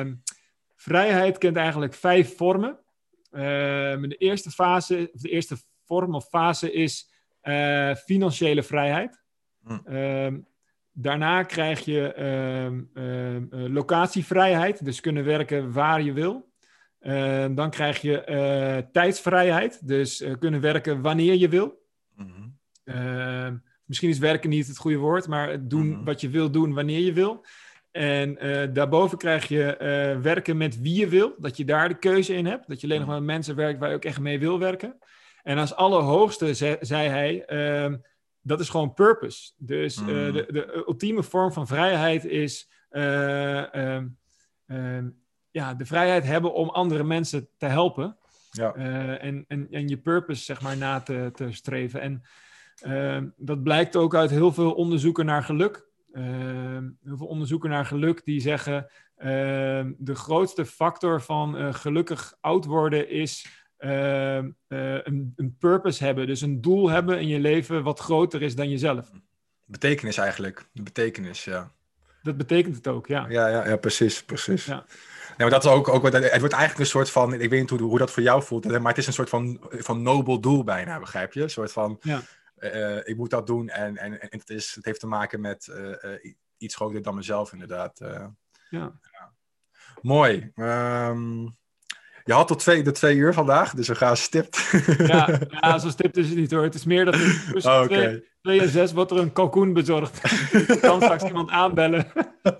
[0.05, 0.12] Uh,
[0.76, 2.78] vrijheid kent eigenlijk vijf vormen.
[3.30, 7.11] Ehm, de eerste fase, of de eerste vorm of fase is
[8.05, 9.22] financiële vrijheid.
[9.64, 9.78] Hm.
[10.95, 16.51] Daarna krijg je eh, locatievrijheid, dus kunnen werken waar je wil.
[17.01, 21.80] Ehm, dan krijg je uh, tijdsvrijheid, dus uh, kunnen werken wanneer je wil.
[22.16, 23.57] Mhm.
[23.84, 26.05] misschien is werken niet het goede woord, maar doen mhm.
[26.05, 27.45] wat je wil doen wanneer je wil.
[27.90, 28.38] En
[28.72, 29.76] daarboven krijg je
[30.22, 32.68] werken met wie je wil, dat je daar de keuze in hebt.
[32.68, 33.16] Dat je alleen nog mhm.
[33.16, 34.99] met mensen werkt waar je ook echt mee wil werken.
[35.43, 37.45] En als allerhoogste zei hij
[38.43, 39.53] dat is gewoon purpose.
[39.57, 43.64] Dus uh, de, de, ultieme vorm van vrijheid is uh,
[44.66, 45.05] uh,
[45.51, 48.16] ja, de vrijheid hebben om andere mensen te helpen.
[48.51, 48.74] Ja.
[48.74, 52.01] Eh, en, en, en je purpose, zeg maar, na te, te streven.
[52.01, 52.22] En
[52.80, 55.86] ehm, dat blijkt ook uit heel veel onderzoeken naar geluk.
[56.12, 58.86] Ehm, heel veel onderzoeken naar geluk die zeggen...
[59.97, 66.26] de grootste factor van gelukkig oud worden is Ehm, eh, een, een purpose hebben.
[66.26, 69.11] Dus een doel hebben in je leven wat groter is dan jezelf.
[69.64, 70.64] Betekenis eigenlijk.
[70.72, 71.70] De betekenis, ja.
[72.22, 73.26] Dat betekent het ook, ja.
[73.28, 74.64] Ja, ja, ja precies, precies.
[74.64, 74.85] Ja.
[75.37, 77.80] maar dat is ook, ook, het wordt eigenlijk een soort van, ik weet niet hoe,
[77.80, 80.99] hoe dat voor jou voelt, maar het is een soort van, van nobel doel bijna,
[80.99, 81.43] begrijp je?
[81.43, 82.22] Een soort van, ja.
[82.59, 85.68] Uh, ik moet dat doen en, en, en het, is, het heeft te maken met
[85.70, 87.99] uh, iets groter dan mezelf, inderdaad.
[87.99, 88.33] ja.
[88.70, 89.01] ja.
[90.03, 90.53] Mooi.
[90.57, 91.57] Um,
[92.25, 94.70] je had tot twee, de twee uur vandaag, dus we gaan stipt.
[94.99, 96.62] Ja, ja, zo stipt is het niet hoor.
[96.62, 97.14] Het is meer dat
[97.53, 100.20] tussen oh, twee, twee, en zes wordt er een kalkoen bezorgd.
[100.75, 102.07] Ik kan straks iemand aanbellen.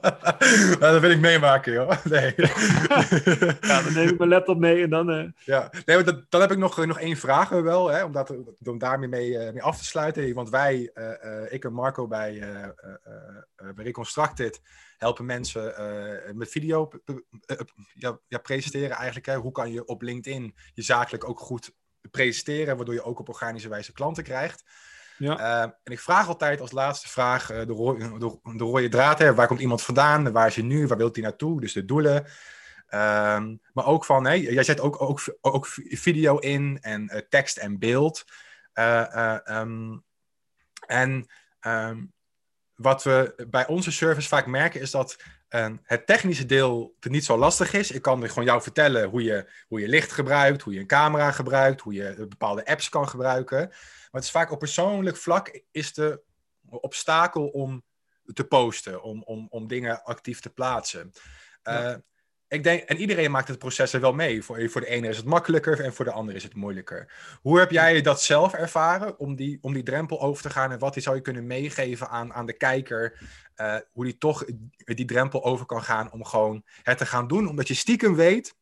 [0.53, 2.05] Nou, dat wil ik meemaken, joh.
[2.05, 2.35] Nee.
[3.61, 5.11] Ja, dan neem ik mijn laptop mee en dan...
[5.11, 5.25] Uh...
[5.45, 8.35] Ja, nee, maar dat, dan heb ik nog, nog één vraag wel, hè, om, dat,
[8.65, 10.35] om daarmee mee, uh, mee af te sluiten.
[10.35, 12.43] Want wij, uh, ik en Marco bij,
[13.75, 14.61] bij Reconstructed
[15.03, 16.89] helpen mensen uh, met video
[17.95, 19.27] ja, ja, presenteren eigenlijk.
[19.27, 19.37] Hè.
[19.37, 21.75] Hoe kan je op LinkedIn je zakelijk ook goed
[22.11, 24.65] presenteren, waardoor je ook op organische wijze klanten krijgt.
[25.19, 25.41] Ja.
[25.41, 29.19] Uh, en ik vraag altijd als laatste vraag uh, de, ro de, de, rode draad.
[29.19, 29.35] Hè.
[29.35, 30.33] Waar komt iemand vandaan?
[30.33, 30.87] Waar is hij nu?
[30.87, 31.61] Waar wilt hij naartoe?
[31.61, 32.17] Dus de doelen.
[32.17, 37.79] Um, maar ook van, hey, jij zet ook, ook, ook video in en tekst en
[37.79, 38.25] beeld.
[39.45, 40.05] Um,
[40.87, 41.27] en
[41.61, 42.13] um,
[42.83, 45.17] wat we bij onze service vaak merken is dat
[45.51, 47.91] uh, het technische deel niet zo lastig is.
[47.91, 51.31] Ik kan gewoon jou vertellen hoe je, hoe je licht gebruikt, hoe je een camera
[51.31, 53.59] gebruikt, hoe je bepaalde apps kan gebruiken.
[53.59, 56.23] Maar het is vaak op persoonlijk vlak is de
[56.69, 57.85] obstakel om
[58.33, 61.13] te posten, om, om, om dingen actief te plaatsen.
[61.65, 61.95] Uh,
[62.53, 64.43] ik denk, en iedereen maakt het proces er wel mee.
[64.43, 67.13] Voor, voor de ene is het makkelijker en voor de andere is het moeilijker.
[67.41, 70.73] Hoe heb jij dat zelf ervaren om die, om die drempel over te gaan?
[70.73, 73.19] En wat zou je kunnen meegeven aan, aan de kijker?
[73.57, 74.45] Uh, hoe die toch
[74.77, 77.49] die drempel over kan gaan om gewoon het te gaan doen.
[77.49, 78.55] Omdat je stiekem weet,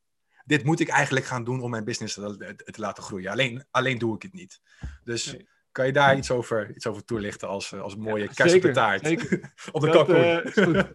[0.44, 3.30] dit moet ik eigenlijk gaan doen om mijn business te, te laten groeien.
[3.30, 4.60] Alleen, alleen doe ik het niet.
[5.04, 5.36] Dus...
[5.72, 9.06] Kan je daar iets over, iets over toelichten als, als mooie ja, de taart?
[9.06, 9.52] Zeker.
[9.72, 10.16] op de kalkoen.
[10.16, 10.94] Uh, is goed.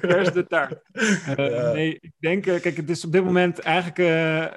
[0.00, 0.80] kerst de taart.
[1.38, 3.98] Uh, Nee, ik denk, uh, kijk, het is op dit moment eigenlijk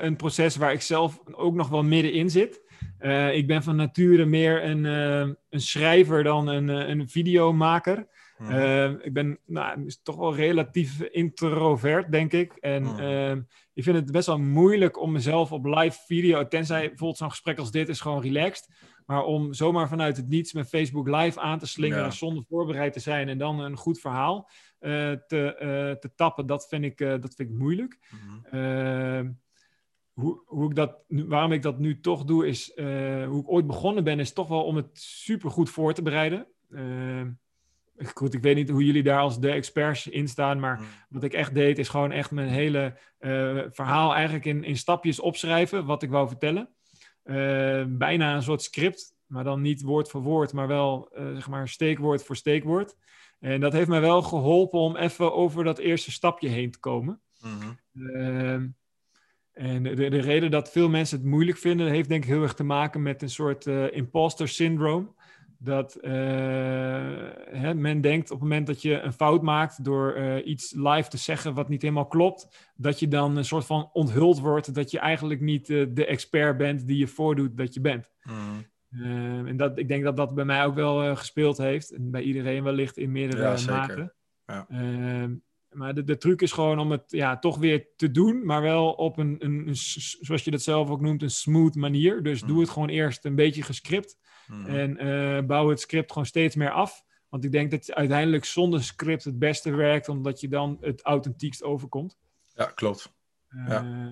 [0.01, 2.61] een proces waar ik zelf ook nog wel middenin zit.
[3.31, 4.83] ik ben van nature meer een,
[5.49, 8.07] een schrijver dan een, een videomaker.
[8.39, 12.53] Ehm, ik ben nou, is toch wel relatief introvert, denk ik.
[12.53, 13.41] En ehm,
[13.73, 17.57] ik vind het best wel moeilijk om mezelf op live video, tenzij bijvoorbeeld zo'n gesprek
[17.57, 18.69] als dit is gewoon relaxed.
[19.07, 22.11] Maar om zomaar vanuit het niets met Facebook live aan te slingeren Ja.
[22.11, 24.49] zonder voorbereid te zijn en dan een goed verhaal
[24.79, 27.99] eh, te, eh, te tappen, dat vind ik, eh, dat vind ik moeilijk.
[28.51, 29.31] Mhm.
[30.13, 32.71] Hoe, hoe ik dat, waarom ik dat nu toch doe, is
[33.27, 36.47] hoe ik ooit begonnen ben, is toch wel om het super goed voor te bereiden.
[38.13, 40.85] Goed, ik weet niet hoe jullie daar als de experts in staan, maar Mhm.
[41.09, 42.97] wat ik echt deed, is gewoon echt mijn hele
[43.71, 46.69] verhaal eigenlijk in, in stapjes opschrijven, wat ik wou vertellen.
[47.27, 51.49] Eh, bijna een soort script, maar dan niet woord voor woord, maar wel eh, zeg
[51.49, 52.95] maar steekwoord voor steekwoord.
[53.39, 57.21] En dat heeft mij wel geholpen om even over dat eerste stapje heen te komen.
[57.39, 57.73] Mhm.
[58.15, 58.67] Ehm,
[59.53, 62.53] en de, de reden dat veel mensen het moeilijk vinden, heeft denk ik heel erg
[62.53, 65.15] te maken met een soort eh, imposter syndroom.
[65.59, 66.11] Dat eh,
[67.51, 71.09] hè, men denkt op het moment dat je een fout maakt door eh, iets live
[71.09, 74.91] te zeggen wat niet helemaal klopt, dat je dan een soort van onthuld wordt dat
[74.91, 78.11] je eigenlijk niet eh, de expert bent die je voordoet dat je bent.
[78.91, 81.91] Ehm, en dat, ik denk dat dat bij mij ook wel gespeeld heeft.
[81.91, 83.75] En bij iedereen wellicht in meerdere Ja, zeker.
[83.75, 84.13] maten.
[84.45, 84.65] Ja.
[84.69, 85.35] Ehm,
[85.69, 88.91] maar de, de truc is gewoon om het ja, toch weer te doen, maar wel
[88.91, 89.67] op een, een,
[90.19, 92.23] zoals je dat zelf ook noemt, een smooth manier.
[92.23, 92.47] Dus Mm.
[92.47, 94.17] doe het gewoon eerst een beetje gescript
[94.47, 94.65] Mhm.
[94.69, 97.05] en eh, bouw het script gewoon steeds meer af.
[97.29, 101.63] Want ik denk dat uiteindelijk zonder script het beste werkt, omdat je dan het authentiekst
[101.63, 102.17] overkomt.
[102.53, 103.13] Ja, klopt.
[103.67, 103.83] Ja.
[103.83, 104.07] Eh,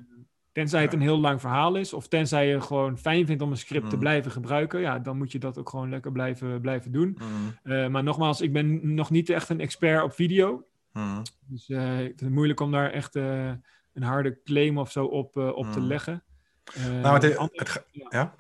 [0.52, 3.58] tenzij het een heel lang verhaal is, of tenzij je gewoon fijn vindt om een
[3.58, 4.02] script te Mm.
[4.02, 7.18] blijven gebruiken, ja, dan moet je dat ook gewoon lekker blijven, blijven doen.
[7.20, 7.72] Mhm.
[7.74, 10.64] Eh, maar nogmaals, ik ben nog niet echt een expert op video.
[10.94, 11.22] Mhm.
[11.48, 15.80] Dus vind het moeilijk om daar echt een harde claim of zo op, op te
[15.80, 15.86] Mm.
[15.88, 16.24] leggen.
[17.02, 18.36] Nou, het, andere- het, ja?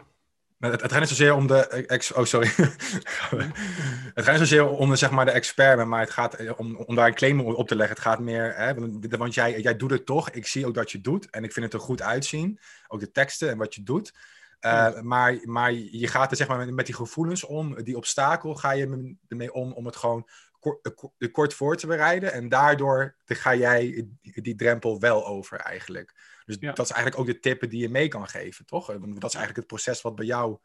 [0.71, 1.67] Het, het gaat niet zozeer om de.
[1.67, 2.47] Ex, oh, sorry.
[4.13, 6.75] het gaat niet zozeer om de, zeg maar, de expert, maar het gaat eh, om,
[6.75, 7.95] om daar een claim op te leggen.
[7.95, 8.55] Het gaat meer.
[8.55, 10.29] Hè, want want jij, jij doet het toch.
[10.29, 11.29] Ik zie ook dat je het doet.
[11.29, 12.59] En ik vind het er goed uitzien.
[12.87, 14.13] Ook de teksten en wat je doet.
[14.59, 15.01] Eh, Ja.
[15.01, 18.71] maar, maar je gaat er zeg maar met, met die gevoelens om, die obstakel ga
[18.71, 20.27] je ermee om om het gewoon
[20.59, 22.33] kort, eh, ko- kort voor te bereiden.
[22.33, 26.13] En daardoor ga jij die drempel wel over eigenlijk.
[26.45, 26.71] Dus Ja.
[26.73, 28.89] dat is eigenlijk ook de tippen die je mee kan geven, toch?
[28.91, 30.57] Eh, Want dat is eigenlijk het proces wat bij jou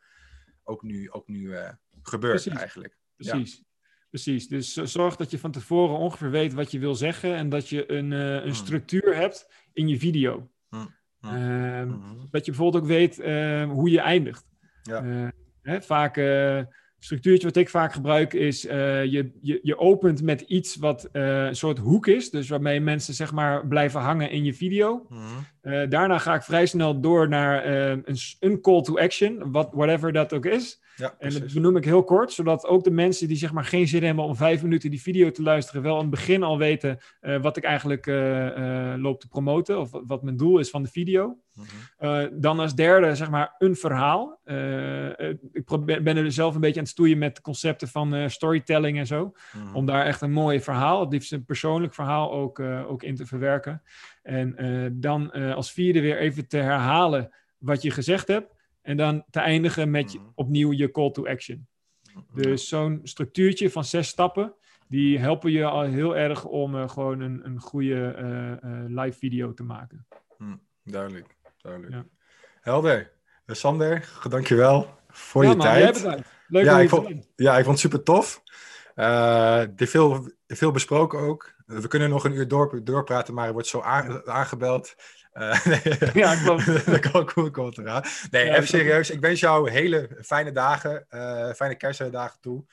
[0.65, 1.71] ook nu, ook nu eh,
[2.03, 2.61] gebeurt Precies.
[2.61, 2.99] eigenlijk.
[3.17, 3.63] Precies.
[4.11, 4.49] Precies.
[4.49, 7.93] Dus zorg dat je van tevoren ongeveer weet wat je wil zeggen en dat je
[7.93, 8.53] een, eh, een Hmm.
[8.55, 10.51] structuur hebt in je video.
[10.69, 10.95] Hmm.
[11.19, 11.31] Hmm.
[11.35, 11.91] Ehm.
[12.31, 14.45] Dat je bijvoorbeeld ook weet eh, hoe je eindigt.
[14.83, 15.03] Ja.
[15.05, 15.29] Eh,
[15.63, 16.15] hè, vaak,
[16.99, 21.79] structuurtje wat ik vaak gebruik is, je, je, je opent met iets wat een soort
[21.79, 25.07] hoek is, dus waarmee mensen zeg maar blijven hangen in je video.
[25.09, 25.25] Mhm.
[25.61, 29.69] Eh, daarna ga ik vrij snel door naar eh, een, een call to action, wat,
[29.73, 30.81] whatever dat ook is.
[30.97, 33.89] Ja, En dat benoem ik heel kort, zodat ook de mensen die zeg maar geen
[33.89, 36.99] zin hebben om vijf minuten die video te luisteren, wel aan het begin al weten
[37.21, 38.07] eh, wat ik eigenlijk
[38.97, 41.39] loop te promoten of wat, mijn doel is van de video.
[41.99, 42.41] Mhm.
[42.41, 44.41] Dan als derde, zeg maar, een verhaal.
[45.53, 49.33] Ik ben er zelf een beetje aan het stoeien met concepten van storytelling en zo.
[49.53, 49.77] Mhm.
[49.77, 53.27] Om daar echt een mooi verhaal, het liefst een persoonlijk verhaal, ook, ook in te
[53.27, 53.83] verwerken.
[54.23, 58.55] En eh, dan eh, als vierde weer even te herhalen wat je gezegd hebt.
[58.83, 60.29] En dan te eindigen met je- Mhm.
[60.35, 61.67] opnieuw je call to action.
[62.15, 62.43] Mhm.
[62.43, 64.55] Dus zo'n structuurtje van zes stappen,
[64.89, 67.99] die helpen je al heel erg om eh, gewoon een, een goede
[68.89, 70.07] live video te maken.
[70.85, 71.93] Duidelijk, duidelijk.
[71.95, 72.05] Ja.
[72.61, 73.13] Helder.
[73.47, 76.01] Sander, dankjewel voor ja, je man, tijd.
[76.01, 76.23] jij.
[76.49, 77.25] Leuk Ja, om ik je vond- zien.
[77.37, 78.43] Ja, ik vond het super tof.
[78.95, 81.55] Er veel, veel besproken ook.
[81.71, 84.95] We kunnen nog een uur door, doorpraten, maar er wordt zo aan- aangebeld.
[85.33, 85.65] Eh,
[86.15, 86.67] Ja, klopt.
[86.87, 88.03] dat kan ook komt eraan.
[88.31, 89.11] Nee, Ja, even dat- serieus.
[89.11, 92.65] Ik wens jou hele fijne dagen, eh, fijne kerstdagen toe.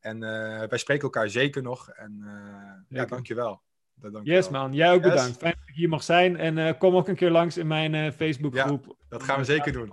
[0.00, 1.88] En eh, wij spreken elkaar zeker nog.
[1.88, 3.08] En ja, Zeker.
[3.08, 3.62] dankjewel.
[3.94, 4.40] Dat, dankjewel.
[4.40, 5.10] Yes man, jij ook Yes.
[5.12, 5.38] bedankt.
[5.38, 6.36] Fijn dat ik hier mag zijn.
[6.36, 8.96] En kom ook een keer langs in mijn Facebookgroep.
[9.08, 9.92] Dat gaan we zeker doen.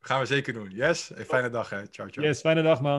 [0.00, 0.70] Gaan we zeker doen.
[0.70, 1.86] Yes, een fijne dag hè.
[1.90, 2.26] Ciao, ciao.
[2.26, 2.92] Yes, fijne dag man.